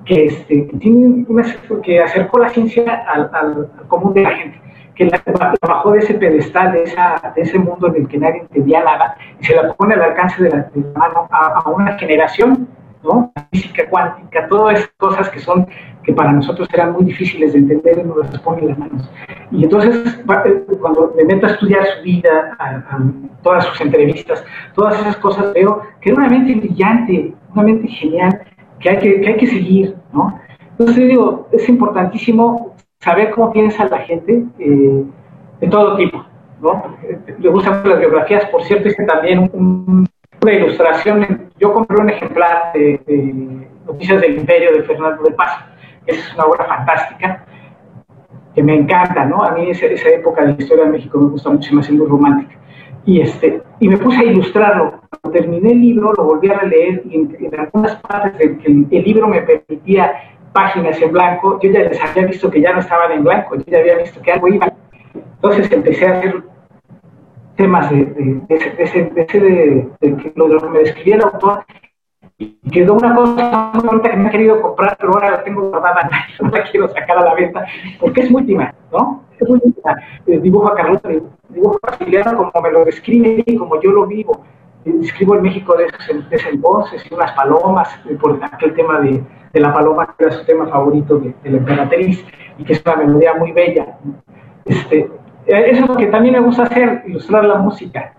[0.05, 1.25] que, este, tiene
[1.83, 4.61] que acercó la ciencia al, al, común de la gente,
[4.93, 5.21] que la,
[5.61, 9.17] bajó de ese pedestal, de, esa, de ese mundo en el que nadie entendía nada,
[9.39, 12.67] y se la pone al alcance de la, mano a, a una generación
[13.03, 13.31] ¿no?
[13.51, 15.67] física cuántica, todas esas cosas que son
[16.05, 19.09] que para nosotros eran muy difíciles de entender y nos las pone en las manos.
[19.51, 22.99] Y entonces, eh, cuando me meto a estudiar su vida, a,
[23.41, 28.41] todas sus entrevistas, todas esas cosas, veo que era una mente brillante, una mente genial,
[28.79, 30.39] que hay que, que hay que seguir, ¿no?
[30.77, 35.03] Entonces, digo, es importantísimo saber cómo piensa la gente eh,
[35.61, 36.23] de todo tipo,
[36.61, 36.97] ¿no?
[37.39, 43.01] Le gustan las biografías, por cierto, hice también una ilustración, yo compré un ejemplar de,
[43.07, 45.63] de Noticias del Imperio de Fernando de Paz,
[46.05, 47.45] es una obra fantástica
[48.55, 49.43] que me encanta, ¿no?
[49.43, 51.91] A mí esa, esa época de la historia de México me gusta mucho, me hace
[51.91, 52.55] muy romántica.
[53.05, 55.01] Y, este, y me puse a ilustrarlo.
[55.21, 59.03] Cuando terminé el libro, lo volví a releer y en, algunas partes del que el,
[59.03, 60.13] libro me permitía
[60.53, 63.63] páginas en blanco, yo ya les había visto que ya no estaban en blanco, yo
[63.67, 64.71] ya había visto que algo iba.
[65.13, 66.43] Entonces empecé a hacer
[67.57, 71.65] temas de, de, de, de, de, de, lo que me describía el autor
[72.71, 73.71] quedó una cosa
[74.03, 76.09] que me ha querido comprar, pero ahora la tengo guardada,
[76.41, 77.65] no la quiero sacar a la venta,
[77.99, 79.23] porque es última, ¿no?
[79.39, 79.95] Es última.
[80.27, 81.09] Eh, dibujo a Carlota,
[81.49, 84.43] dibujo a Castiliano como me lo describe y como yo lo vivo.
[84.85, 85.87] Escribo el México de
[86.29, 90.33] ese entonces y unas palomas, eh, por aquel tema de, de, la paloma, que era
[90.33, 92.23] su tema favorito de, de, la emperatriz,
[92.57, 93.97] y que es una melodía muy bella.
[94.63, 95.09] Este,
[95.47, 98.13] eh, eso es lo que también me gusta hacer, ilustrar la música.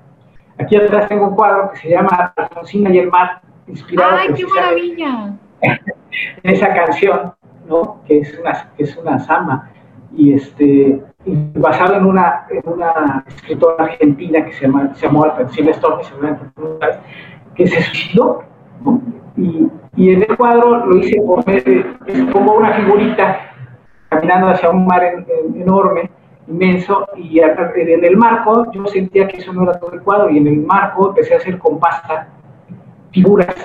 [0.58, 4.46] Aquí atrás tengo un cuadro que se llama Alfonsina y el mar, inspirado ¡Ay, qué
[4.46, 5.36] maravilla!
[6.42, 7.34] en esa canción,
[7.68, 8.00] ¿no?
[8.06, 9.70] Que es una, que es una samba,
[10.16, 11.02] y este,
[11.54, 16.46] basado en una, en una escritora argentina que se, llama, se llamó Alfonsina Storni, seguramente
[17.54, 18.42] que se suicidó,
[18.84, 19.00] ¿no?
[19.36, 21.44] Y, y, en el cuadro lo hice por
[22.32, 23.50] pongo una figurita
[24.08, 25.02] caminando hacia un mar
[25.54, 26.10] enorme,
[26.48, 30.38] inmenso, y en el marco yo sentía que eso no era todo el cuadro, y
[30.38, 32.28] en el marco empecé a hacer con pasta
[33.16, 33.56] figuras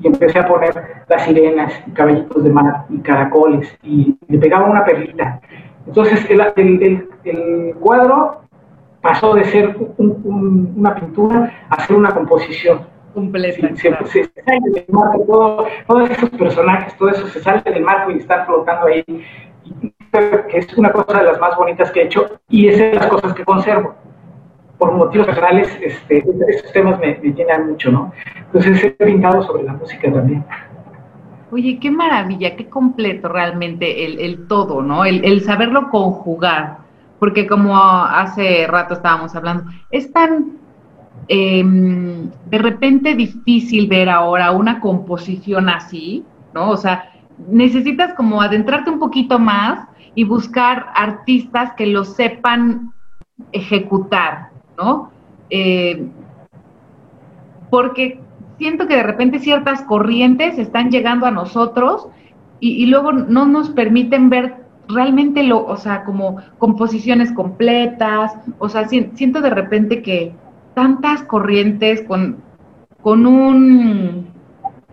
[0.00, 4.70] y empecé a poner las sirenas, y caballitos de mar y caracoles y le pegaba
[4.70, 5.40] una perlita.
[5.86, 8.42] Entonces el, el, el, cuadro
[9.02, 12.86] pasó de ser una pintura a ser una composición.
[13.12, 13.68] completa.
[13.76, 13.90] se,
[14.46, 18.46] sale del marco, todo, todos esos personajes, todo eso se sale del marco y está
[18.46, 19.04] flotando ahí.
[20.50, 23.06] que es una cosa de las más bonitas que he hecho y es de las
[23.08, 23.94] cosas que conservo.
[24.78, 28.12] Por motivos personales, este, estos temas me, llenan mucho, ¿no?
[28.36, 30.44] Entonces he pintado sobre la música también.
[31.50, 35.04] Oye, qué maravilla, qué completo realmente el, todo, ¿no?
[35.04, 36.78] El, saberlo conjugar,
[37.18, 40.58] porque como hace rato estábamos hablando, es tan
[41.26, 46.70] eh, de repente difícil ver ahora una composición así, ¿no?
[46.70, 47.10] O sea,
[47.46, 52.92] necesitas como adentrarte un poquito más y buscar artistas que lo sepan
[53.52, 55.10] ejecutar, ¿no?
[55.50, 56.06] Eh,
[57.70, 58.20] porque
[58.58, 62.08] siento que de repente ciertas corrientes están llegando a nosotros
[62.60, 64.56] y, luego no nos permiten ver
[64.88, 70.32] realmente lo, o sea, como composiciones completas, o sea, siento de repente que
[70.74, 72.38] tantas corrientes con,
[73.00, 74.26] con un,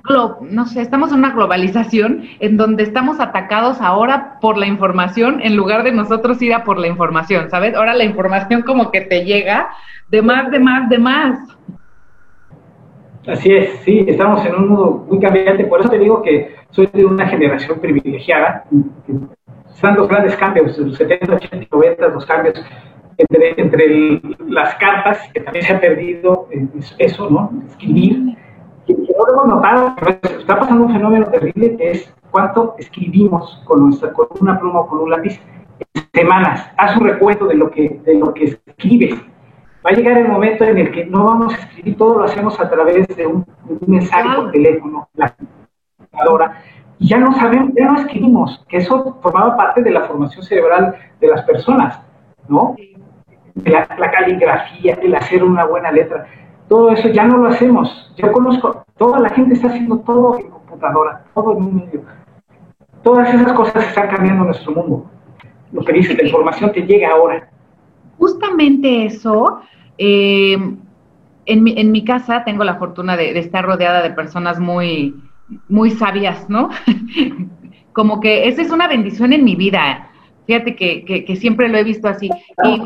[0.07, 5.55] no sé, estamos en una globalización en donde estamos atacados ahora por la información en
[5.55, 7.73] lugar de nosotros ir a por la información, ¿sabes?
[7.75, 9.69] Ahora la información como que te llega
[10.09, 11.39] de más, de más, de más.
[13.27, 16.87] Así es, sí, estamos en un mundo muy cambiante, por eso te digo que soy
[16.93, 18.65] de una generación privilegiada.
[19.73, 22.63] Están los grandes cambios, los 70, 80 y 90, los cambios
[23.17, 26.47] entre, entre las cartas, que también se ha perdido
[26.99, 27.51] eso, ¿no?
[27.67, 28.37] Escribir.
[28.85, 33.61] Que, que no lo hemos notado, está pasando un fenómeno terrible que es cuánto escribimos
[33.65, 35.39] con, nuestra, con una pluma o con un lápiz
[35.93, 36.69] en semanas.
[36.77, 39.19] Haz un recuento de lo que, de lo que escribes
[39.85, 42.59] va a llegar el momento en el que no vamos a escribir, todo lo hacemos
[42.59, 45.35] a través de un, un mensaje por teléfono, la
[45.97, 46.63] computadora,
[46.97, 50.95] y ya no sabemos, ya no escribimos, que eso formaba parte de la formación cerebral
[51.19, 52.01] de las personas,
[52.47, 52.75] ¿no?
[53.63, 56.25] La, la caligrafía, el hacer una buena letra,
[56.67, 58.12] todo eso ya no lo hacemos.
[58.17, 62.01] Yo conozco, toda la gente está haciendo todo en computadora, todo en un medio.
[63.04, 65.06] Todas esas cosas están cambiando nuestro mundo.
[65.71, 67.49] Lo que dice, la información te llega ahora.
[68.17, 69.62] Justamente eso
[69.97, 70.58] eh,
[71.45, 75.15] en, mi, en, mi, casa tengo la fortuna de, de, estar rodeada de personas muy,
[75.69, 76.69] muy sabias, ¿no?
[77.93, 80.10] Como que esa es una bendición en mi vida.
[80.47, 82.30] Fíjate que, que, que, siempre lo he visto así.
[82.63, 82.82] Y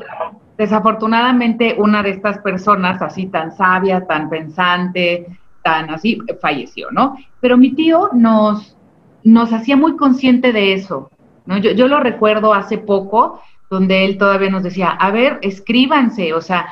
[0.59, 5.25] desafortunadamente una de estas personas así tan sabia, tan pensante,
[5.63, 7.15] tan así, falleció, ¿no?
[7.39, 8.75] Pero mi tío nos,
[9.23, 11.11] nos hacía muy consciente de eso,
[11.45, 11.57] ¿no?
[11.59, 16.67] Yo, lo recuerdo hace poco, donde él todavía nos decía, a ver, escríbanse, o sea,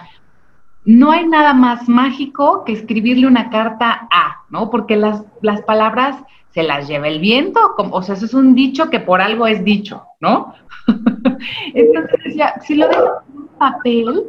[0.83, 4.69] no hay nada más mágico que escribirle una carta a, ¿no?
[4.69, 6.17] Porque las, las palabras
[6.49, 9.47] se las lleva el viento, como, o sea, eso es un dicho que por algo
[9.47, 10.55] es dicho, ¿no?
[11.73, 13.11] Entonces decía, si lo dejas
[13.57, 14.25] papel,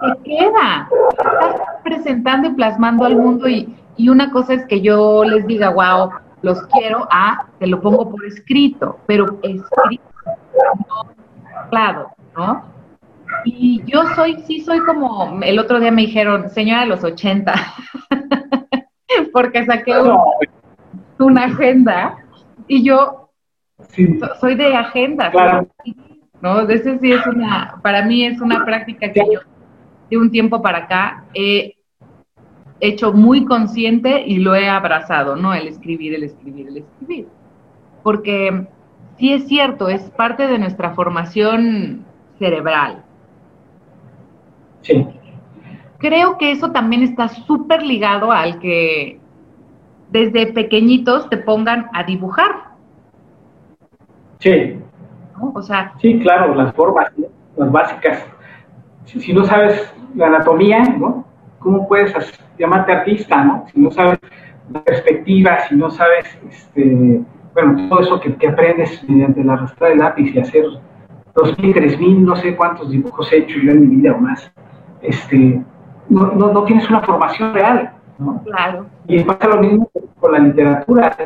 [0.00, 5.24] te queda, estás presentando y plasmando al mundo y, y una cosa es que yo
[5.24, 6.10] les diga, wow,
[6.42, 10.04] los quiero, a, te lo pongo por escrito, pero escrito,
[10.88, 11.16] no
[11.70, 12.64] claro, ¿no?
[13.44, 17.54] Y yo soy, sí soy como, el otro día me dijeron, señora de los 80,
[19.32, 20.18] porque saqué un,
[21.18, 22.18] una agenda
[22.66, 23.30] y yo
[23.90, 24.18] sí.
[24.40, 25.68] soy de agenda, claro.
[26.46, 26.60] ¿No?
[26.60, 29.40] Ese sí es una, para mí es una práctica que yo
[30.08, 31.74] de un tiempo para acá he
[32.78, 35.52] hecho muy consciente y lo he abrazado, ¿no?
[35.54, 37.26] El escribir, el escribir, el escribir.
[38.04, 38.68] Porque
[39.18, 42.04] sí es cierto, es parte de nuestra formación
[42.38, 43.02] cerebral.
[44.82, 45.04] Sí.
[45.98, 49.18] Creo que eso también está súper ligado al que
[50.10, 52.76] desde pequeñitos te pongan a dibujar.
[54.38, 54.78] Sí.
[55.38, 55.52] ¿No?
[55.54, 55.92] O sea.
[55.98, 57.12] Sí, claro, las formas,
[57.56, 58.26] las básicas.
[59.04, 61.24] Si, si, no sabes la anatomía, ¿no?
[61.58, 62.14] ¿Cómo puedes
[62.58, 63.64] llamarte artista, no?
[63.72, 64.18] Si no sabes
[64.72, 67.20] la perspectiva, si no sabes, este,
[67.54, 70.64] bueno, todo eso que, que aprendes mediante la arrastra de lápiz y hacer
[71.34, 74.18] dos mil, tres mil, no sé cuántos dibujos he hecho yo en mi vida o
[74.18, 74.52] más
[75.02, 75.62] este,
[76.08, 77.92] no, no, no, tienes una formación real.
[78.18, 78.42] ¿no?
[78.44, 78.86] Claro.
[79.06, 81.16] Y pasa lo mismo con la literatura.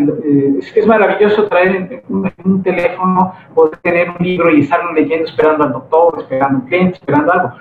[0.58, 5.64] Es, es maravilloso traer un, un, teléfono, poder tener un libro y estarlo leyendo esperando
[5.64, 7.52] al doctor, esperando un cliente, esperando algo.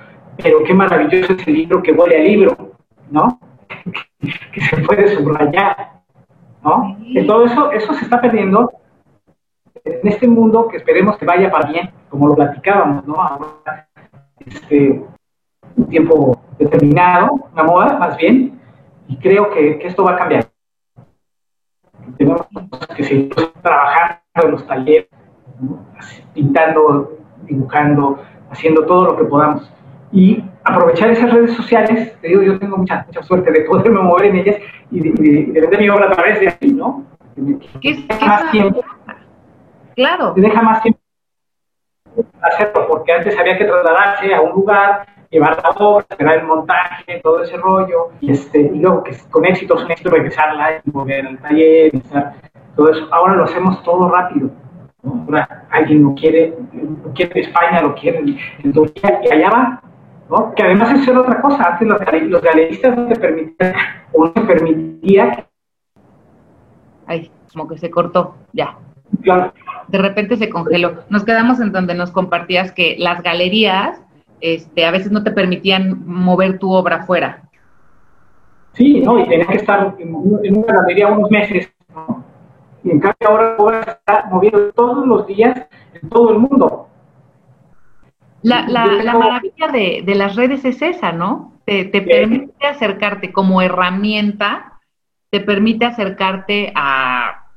[0.41, 2.57] Pero qué maravilloso es el libro que huele al libro,
[3.09, 3.39] ¿no?
[4.53, 6.01] que se puede subrayar,
[6.63, 6.97] ¿no?
[6.99, 7.25] Sí.
[7.25, 8.71] Todo eso, eso se está perdiendo
[9.85, 13.15] en este mundo que esperemos que vaya para bien, como lo platicábamos, ¿no?
[13.15, 13.87] Ahora,
[14.45, 15.01] este,
[15.75, 18.59] un tiempo determinado, una moda más bien,
[19.07, 20.48] y creo que, que esto va a cambiar.
[22.19, 22.45] Tenemos
[22.97, 23.29] que seguir
[23.63, 25.07] trabajando en los talleres,
[25.61, 25.85] ¿no?
[26.33, 29.71] pintando, dibujando, haciendo todo lo que podamos,
[30.11, 34.25] y aprovechar esas redes sociales, te digo, yo tengo mucha, mucha suerte de poderme mover
[34.25, 34.57] en ellas
[34.91, 37.05] y de, vender mi obra a través de ahí, ¿no?
[37.81, 38.83] ¿Qué es, más tiempo.
[39.95, 40.33] Claro.
[40.33, 40.99] Te deja más tiempo
[42.41, 47.19] hacerlo, porque antes había que trasladarse a un lugar, llevar la obra, esperar el montaje,
[47.21, 51.27] todo ese rollo, y, este, y luego que con éxito, un éxito regresarla y volver
[51.27, 52.01] al taller, y
[52.75, 53.07] todo eso.
[53.11, 54.49] Ahora lo hacemos todo rápido.
[55.03, 56.55] Ahora alguien lo quiere,
[57.03, 58.19] lo quiere España, lo quiere
[58.63, 59.81] en Turquía, y allá va.
[60.29, 60.53] ¿no?
[60.53, 61.63] Que además es otra cosa.
[61.63, 63.73] Antes los, los galeristas no te permitían,
[64.13, 65.45] o no te permitía.
[67.07, 68.77] Ay, como que se cortó, ya.
[69.23, 69.53] Claro.
[69.87, 71.03] De repente se congeló.
[71.09, 74.03] Nos quedamos en donde nos compartías que las galerías
[74.41, 77.43] este, a veces no te permitían mover tu obra fuera.
[78.73, 81.71] Sí, no, y tenías que estar en, una galería unos meses,
[82.83, 85.67] Y en cambio ahora puedes estar moviendo todos los días
[86.01, 86.87] en todo el mundo.
[88.41, 91.55] La, la, maravilla de, de, las redes es esa, ¿no?
[91.65, 94.79] Te, te permite acercarte como herramienta,
[95.29, 97.49] te permite acercarte a,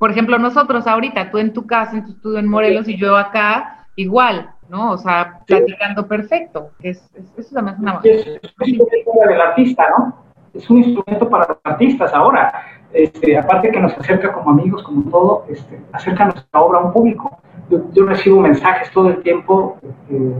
[0.00, 3.18] por ejemplo, nosotros ahorita, tú en tu casa, en tu estudio en Morelos y yo
[3.18, 4.92] acá, igual, ¿no?
[4.92, 6.70] O sea, platicando perfecto.
[6.80, 8.00] Es, es, eso también es una...
[8.04, 10.14] Es, es un instrumento del artista, ¿no?
[10.54, 12.52] Es un instrumento para los artistas ahora.
[12.92, 16.92] Este, aparte que nos acerca como amigos, como todo, este, acerca nuestra obra a un
[16.92, 17.40] público.
[17.68, 19.78] Yo, recibo mensajes todo el tiempo
[20.10, 20.34] eh,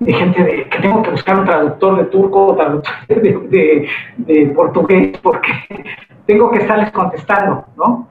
[0.00, 4.46] de gente de, que tengo que buscar un traductor de turco o traductor de, de,
[4.56, 5.52] portugués porque
[6.26, 8.08] tengo que estarles contestando, ¿no?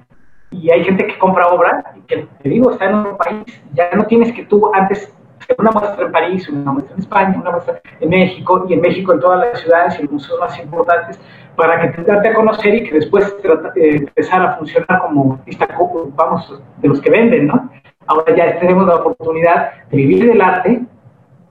[0.52, 3.44] Y hay gente que compra obra y que, te digo, está en otro país.
[3.74, 5.14] Ya no tienes que tú antes
[5.58, 9.14] una muestra en París, una muestra en España, una muestra en México y en México
[9.14, 11.20] en todas las ciudades y los museos más importantes
[11.56, 13.36] para que te darte a conocer y que después
[13.76, 15.68] eh, empezar a funcionar como artista,
[16.16, 17.70] vamos, de los que venden, ¿no?
[18.08, 20.82] Ahora ya tenemos la oportunidad de vivir del arte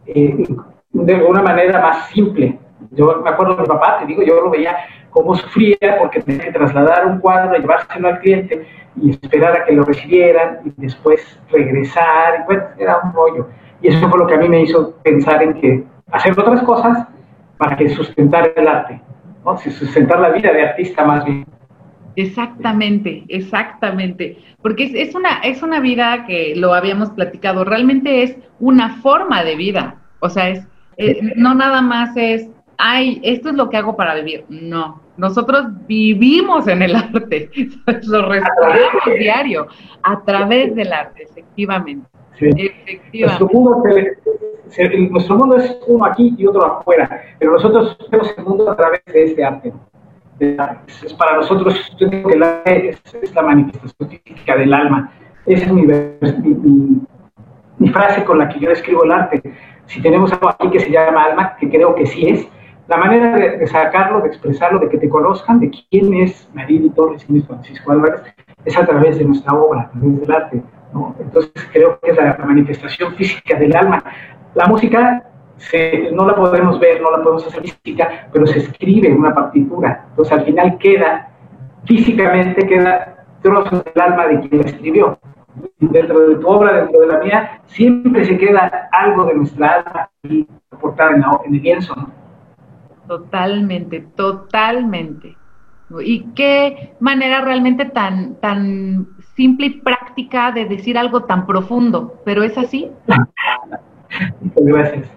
[0.07, 0.45] eh,
[0.93, 2.59] de una manera más simple.
[2.91, 4.76] Yo me acuerdo de mi papá, te digo, yo lo veía
[5.11, 8.66] cómo sufría porque tenía que trasladar un cuadro, llevárselo al cliente
[8.97, 13.49] y esperar a que lo recibieran y después regresar, y bueno, era un rollo.
[13.83, 17.07] Y eso fue lo que a mí me hizo pensar en que hacer otras cosas
[17.57, 19.01] para que sustentar el arte,
[19.45, 19.57] ¿no?
[19.59, 21.47] sustentar la vida de artista más bien.
[22.16, 24.39] Exactamente, exactamente.
[24.62, 29.45] Porque es, es, una, es una vida que lo habíamos platicado, realmente es una forma
[29.45, 29.97] de vida.
[30.20, 30.66] O sea, es,
[31.37, 34.45] no nada más es, ay, esto es lo que hago para vivir.
[34.49, 37.51] No, nosotros vivimos en el arte,
[38.07, 39.66] lo respiramos diario
[40.03, 42.07] a través del arte, efectivamente.
[43.12, 43.83] Nuestro mundo,
[45.11, 49.03] nuestro mundo, es uno aquí y otro afuera, pero nosotros vemos el mundo a través
[49.07, 49.72] de este arte.
[50.41, 55.12] Es, para nosotros, yo digo que el arte es, la manifestación física del alma.
[55.45, 55.83] Esa es mi,
[57.78, 59.43] mi, frase con la que yo describo el arte.
[59.87, 62.49] Si tenemos algo aquí que se llama alma, que creo que sí es,
[62.91, 67.24] la manera de, sacarlo, de expresarlo, de que te conozcan, de quién es Marili Torres,
[67.24, 68.22] quién es Francisco Álvarez,
[68.64, 70.62] es a través de nuestra obra, a través del arte.
[71.20, 74.02] Entonces creo que es la, manifestación física del alma.
[74.54, 75.24] La música
[76.12, 80.06] no la podemos ver, no la podemos hacer física, pero se escribe en una partitura.
[80.11, 81.30] Entonces al final queda,
[81.84, 85.18] físicamente queda trozos del alma de quien la escribió.
[85.78, 90.11] Dentro de tu obra, dentro de la mía, siempre se queda algo de nuestra alma
[90.22, 91.94] y aportada en, en el lienzo.
[93.06, 95.36] Totalmente, totalmente.
[96.05, 102.43] Y qué manera realmente tan, tan simple y práctica de decir algo tan profundo, pero
[102.45, 102.91] es así.
[104.57, 105.11] Gracias.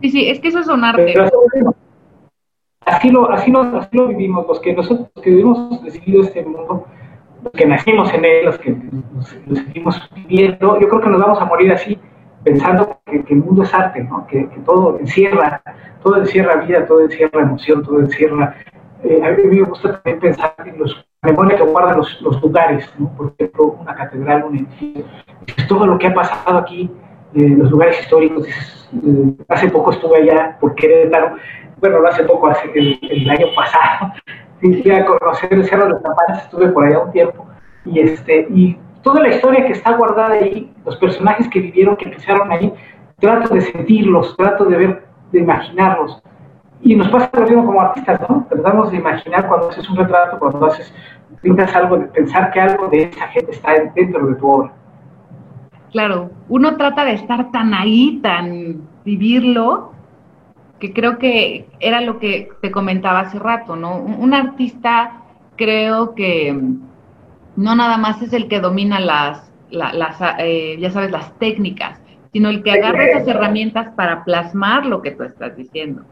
[0.00, 1.14] Sí, sí, es que eso es un arte.
[2.86, 6.86] así, lo, así, lo, así lo vivimos, los que nosotros que hemos decidido este mundo,
[7.42, 8.76] los que nacimos en él, los que
[9.46, 11.98] lo seguimos viviendo, yo creo que nos vamos a morir así,
[12.42, 14.26] pensando que, el mundo es arte, ¿no?
[14.26, 15.62] que, que, todo encierra,
[16.02, 18.56] todo encierra vida, todo encierra emoción, todo encierra
[19.02, 22.88] eh, a mí me gusta también pensar en los memoria que guardan los, los lugares,
[23.16, 25.04] por ejemplo, una catedral, un edificio,
[25.68, 26.90] todo lo que ha pasado aquí,
[27.34, 28.46] eh, los lugares históricos.
[28.46, 31.36] Eh, hace poco estuve allá por Querétaro,
[31.80, 34.12] bueno, no hace poco, hace el, año pasado,
[34.60, 37.46] fui a conocer el Cerro de las Campanas, estuve por allá un tiempo,
[37.86, 42.04] y, este, y toda la historia que está guardada ahí, los personajes que vivieron, que
[42.04, 42.72] empezaron ahí,
[43.18, 46.22] trato de sentirlos, trato de ver, de imaginarlos.
[46.84, 48.46] Y nos pasa lo mismo como artistas, ¿no?
[48.48, 50.94] Tratamos de imaginar cuando haces un retrato, cuando haces,
[51.40, 54.72] pintas algo, de pensar que algo de esa gente está dentro de tu obra.
[55.90, 59.92] Claro, uno trata de estar tan ahí, tan vivirlo,
[60.78, 63.96] que creo que era lo que te comentaba hace rato, ¿no?
[63.96, 65.22] Un artista
[65.56, 66.52] creo que
[67.56, 72.00] no nada más es el que domina las, las eh, ya sabes, las técnicas,
[72.32, 76.02] sino el que agarre esas herramientas para plasmar lo que tú estás diciendo,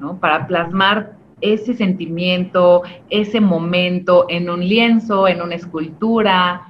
[0.00, 0.18] ¿no?
[0.18, 6.68] Para plasmar ese sentimiento, ese momento en un lienzo, en una escultura,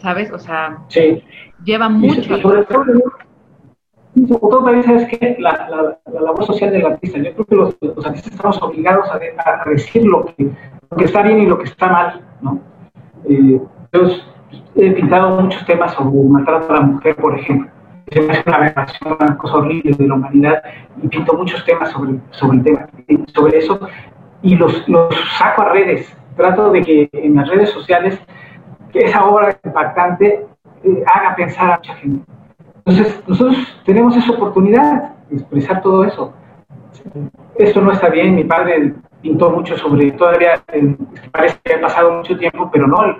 [0.00, 0.30] ¿sabes?
[0.32, 0.78] O sea,
[1.64, 2.20] lleva mucho.
[2.20, 2.84] Y sobre todo,
[4.64, 7.56] también sabes que la, labor social del artista, yo creo que
[7.86, 9.18] los, artistas estamos obligados a,
[9.68, 10.50] decir lo que,
[10.98, 12.60] está bien y lo que está mal, ¿no?
[13.28, 13.60] Eh,
[13.92, 14.00] yo
[14.76, 17.70] he pintado muchos temas sobre maltrato a la mujer, por ejemplo.
[18.10, 20.62] Hace una aberración, una cosa horrible de la humanidad,
[21.02, 22.88] y pinto muchos temas sobre, sobre el tema,
[23.32, 23.80] sobre eso,
[24.42, 26.16] y los, los saco a redes.
[26.36, 28.18] Trato de que en las redes sociales
[28.92, 30.46] que esa obra impactante
[30.84, 32.24] eh, haga pensar a mucha gente.
[32.78, 36.32] Entonces, nosotros tenemos esa oportunidad de expresar todo eso.
[37.56, 40.96] Esto no está bien, mi padre pintó mucho sobre, todavía eh,
[41.30, 43.16] parece que ha pasado mucho tiempo, pero no,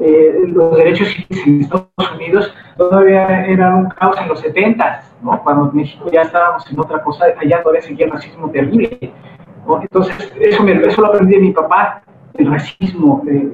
[0.00, 5.42] eh, los derechos civiles en Estados Unidos todavía eran un caos en los 70, ¿no?
[5.42, 9.12] cuando en México ya estábamos en otra cosa, allá todavía seguía el racismo terrible.
[9.82, 12.02] Entonces, eso, me, eso lo aprendí de mi papá,
[12.34, 13.22] el racismo.
[13.28, 13.52] Eh,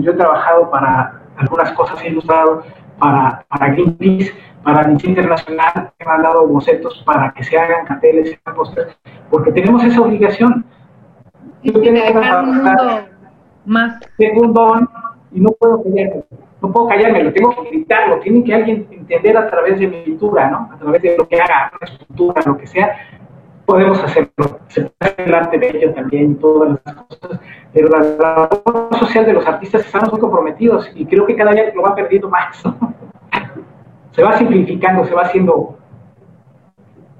[0.00, 2.62] yo he trabajado para algunas cosas, he ilustrado
[2.98, 8.38] para, para Greenpeace, para Amnistía Internacional, he mandado bocetos para que se hagan carteles,
[9.30, 10.64] porque tenemos esa obligación.
[11.64, 13.00] Yo tengo un mundo
[13.64, 14.00] más.
[14.16, 14.88] Tengo un don
[15.34, 16.24] y no puedo callarme,
[16.60, 20.02] no puedo callarme, lo tengo que gritarlo, tiene que alguien entender a través de mi
[20.02, 20.70] pintura, ¿no?
[20.72, 22.96] A través de lo que haga, una escultura, lo que sea,
[23.64, 24.60] podemos hacerlo.
[24.68, 27.40] Se puede hacer el arte bello también todas las cosas,
[27.72, 31.72] pero la labor social de los artistas estamos muy comprometidos y creo que cada día
[31.74, 32.62] lo va perdiendo más.
[34.10, 35.78] se va simplificando, se va haciendo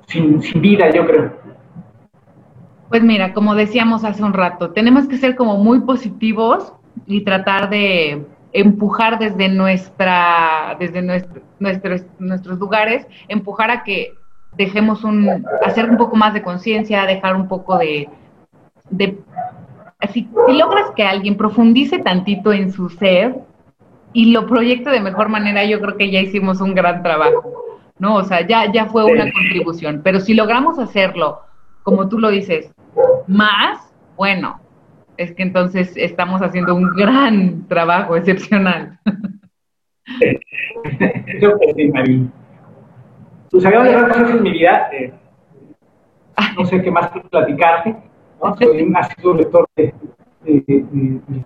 [0.07, 1.33] sin, sin vida, yo creo.
[2.91, 6.75] Pues mira, como decíamos hace un rato, tenemos que ser como muy positivos
[7.07, 11.03] y tratar de empujar desde nuestra, desde
[11.59, 14.15] nuestros, nuestros lugares, empujar a que
[14.57, 18.09] dejemos un, hacer un poco más de conciencia, dejar un poco de,
[18.91, 19.19] de
[20.13, 23.37] si, si logras que alguien profundice tantito en su ser
[24.13, 28.17] y lo proyecte de mejor manera, yo creo que ya hicimos un gran trabajo, ¿no?
[28.17, 31.41] O sea, ya, ya fue una contribución, pero si logramos hacerlo,
[31.83, 32.71] como tú lo dices,
[33.27, 33.79] más,
[34.17, 34.61] bueno,
[35.17, 38.99] es que entonces estamos haciendo un gran trabajo excepcional.
[41.41, 41.93] Yo sí.
[43.51, 45.13] Pues había de cosas en mi vida, eh,
[46.57, 47.95] no sé qué más platicarte,
[48.43, 48.57] ¿no?
[48.57, 49.93] Soy un asiduo lector de,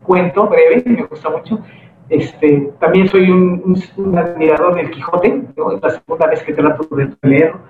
[0.03, 1.61] cuento breve, me gusta mucho.
[2.09, 3.77] Este, también soy un,
[4.17, 5.73] admirador del Quijote, ¿no?
[5.73, 7.61] es la segunda vez que trato de leerlo.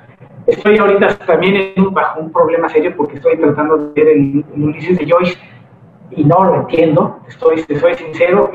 [0.47, 5.11] Estoy ahorita también bajo un problema serio porque estoy tratando de leer el, Ulises de
[5.11, 5.39] Joyce
[6.11, 8.51] y no lo entiendo, estoy, soy sincero,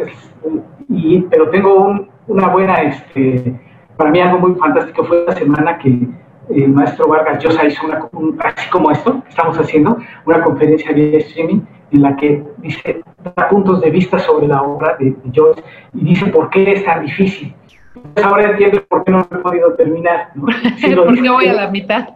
[0.89, 3.59] y, pero tengo una buena este,
[3.97, 6.07] para mí algo muy fantástico fue la semana que
[6.49, 11.61] el maestro Vargas Llosa hizo una, así como esto, estamos haciendo, una conferencia de streaming
[11.91, 13.03] en la que dice,
[13.35, 17.05] da puntos de vista sobre la obra de, Joyce y dice por qué es tan
[17.05, 17.53] difícil.
[17.95, 20.31] Entonces ahora entiendo por qué no he podido terminar.
[20.35, 20.45] ¿no?
[21.05, 22.09] ¿Por qué voy a la mitad?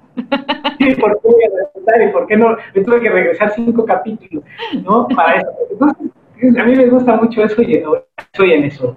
[0.80, 2.56] ¿Y por qué no?
[2.74, 4.44] Me tuve que regresar cinco capítulos,
[4.84, 5.08] ¿no?
[5.10, 5.50] Para eso.
[5.72, 7.84] Entonces, a mí me gusta mucho eso y
[8.18, 8.96] estoy en eso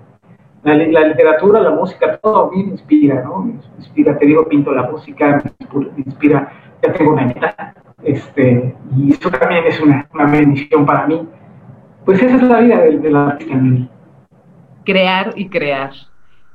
[0.62, 3.40] la, literatura, la música, todo a mí me inspira, ¿no?
[3.40, 5.42] Me inspira, te digo, pinto la música,
[5.72, 6.52] me inspira,
[6.82, 11.26] ya tengo una meta, este, y eso también es una, una bendición para mí.
[12.04, 13.88] Pues esa es la vida del, del artista en
[14.84, 15.90] Crear y crear.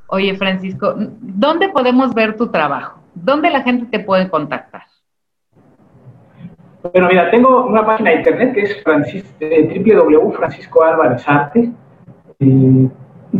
[0.07, 3.02] Oye, Francisco, ¿dónde podemos ver tu trabajo?
[3.15, 4.83] ¿Dónde la gente te puede contactar?
[6.91, 11.71] Bueno, mira, tengo una página de internet que es francis, eh, www.francisco Álvarez Arte.
[12.39, 12.89] Eh,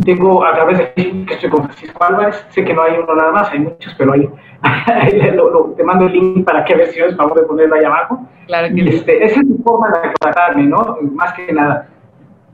[0.04, 3.14] tengo a través de Facebook que estoy con Francisco Álvarez, sé que no hay uno
[3.14, 4.28] nada más, hay muchos, pero ahí,
[5.76, 8.26] te mando el link para que veas si es favor de ponerlo ahí abajo.
[8.46, 10.98] Claro que este, Esa es mi forma de contactarme, ¿no?
[11.12, 11.88] Más que nada.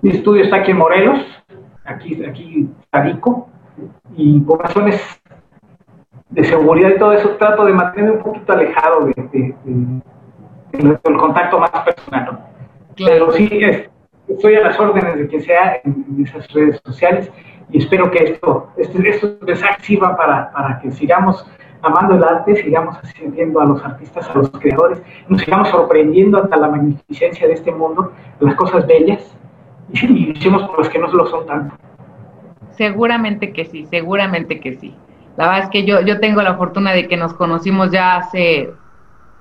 [0.03, 1.21] Mi estudio está aquí en Morelos,
[1.85, 3.49] aquí, aquí radico,
[4.17, 5.20] y por razones
[6.31, 9.55] de seguridad y todo eso trato de mantenerme un poquito alejado de,
[10.73, 12.25] del contacto más personal.
[12.33, 12.41] ¿no?
[12.97, 13.91] Pero sí, es,
[14.29, 17.31] estoy a las órdenes de quien sea en, esas redes sociales
[17.71, 21.47] y espero que esto, este, estos mensajes sirvan para, para que sigamos
[21.83, 26.57] amando el arte, sigamos asistiendo a los artistas, a los creadores, nos sigamos sorprendiendo ante
[26.57, 29.35] la magnificencia de este mundo, las cosas bellas,
[29.93, 31.75] y, y por los que no lo son tanto.
[32.73, 34.95] Seguramente que sí, seguramente que sí.
[35.37, 38.73] La verdad es que yo, yo tengo la fortuna de que nos conocimos ya hace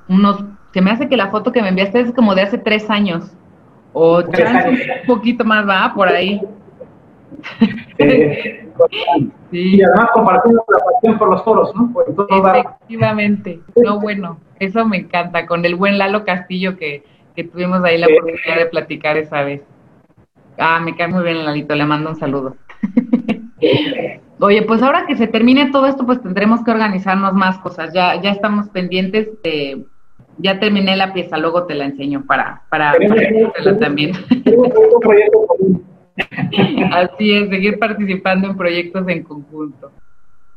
[0.08, 2.90] unos, se me hace que la foto que me enviaste es como de hace tres
[2.90, 3.32] años.
[3.94, 6.42] O un poquito más va por ahí.
[7.98, 8.60] Sí.
[9.52, 10.64] Y además compartimos
[11.04, 11.92] la por los foros, ¿no?
[12.30, 13.60] Efectivamente.
[13.76, 15.46] No, bueno, eso me encanta.
[15.48, 17.04] Con el buen Lalo Castillo que,
[17.36, 19.64] que tuvimos ahí la oportunidad de platicar esa vez.
[20.58, 21.76] Ah, me cae muy bien, Lalito.
[21.76, 22.56] Le mando un saludo.
[24.42, 27.94] Oye, pues ahora que se termine todo esto, pues tendremos que organizarnos más cosas.
[27.94, 29.86] Ya, ya estamos pendientes de,
[30.38, 34.12] ya terminé la pieza, luego te la enseño para, para, para también.
[36.92, 39.92] Así es, seguir participando en proyectos en conjunto.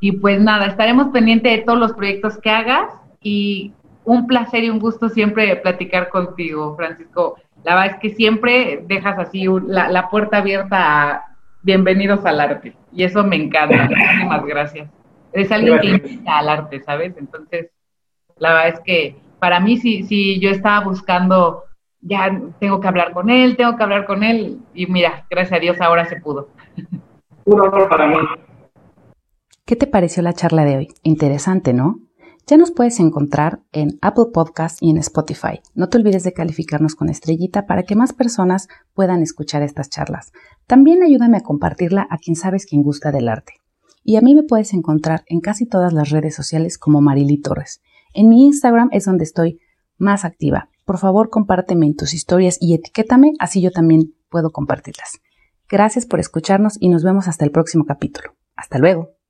[0.00, 3.72] Y pues nada, estaremos pendientes de todos los proyectos que hagas y
[4.04, 7.36] un placer y un gusto siempre platicar contigo, Francisco.
[7.64, 11.31] La verdad es que siempre dejas así la, la puerta abierta a
[11.62, 13.88] bienvenidos al arte y eso me encanta.
[13.88, 14.90] Muchísimas gracias.
[15.32, 17.14] Es alguien que invita al arte, ¿sabes?
[17.16, 17.70] Entonces,
[18.36, 21.64] la verdad es que para mí, si, si yo estaba buscando,
[22.00, 25.60] ya tengo que hablar con él, tengo que hablar con él, y mira, gracias a
[25.60, 26.48] Dios ahora se pudo.
[27.44, 28.16] Un honor para mí.
[29.64, 30.88] ¿Qué te pareció la charla de hoy?
[31.02, 31.98] Interesante, ¿no?
[32.46, 35.60] Ya nos puedes encontrar en Apple Podcast y en Spotify.
[35.74, 40.32] No te olvides de calificarnos con estrellita para que más personas puedan escuchar estas charlas.
[40.66, 43.54] También ayúdame a compartirla a quien sabes quien gusta del arte.
[44.02, 47.80] Y a mí me puedes encontrar en casi todas las redes sociales como Marily Torres.
[48.12, 49.60] En mi Instagram es donde estoy
[49.96, 50.68] más activa.
[50.84, 55.20] Por favor, compárteme en tus historias y etiquétame, así yo también puedo compartirlas.
[55.68, 58.34] Gracias por escucharnos y nos vemos hasta el próximo capítulo.
[58.56, 59.21] Hasta luego.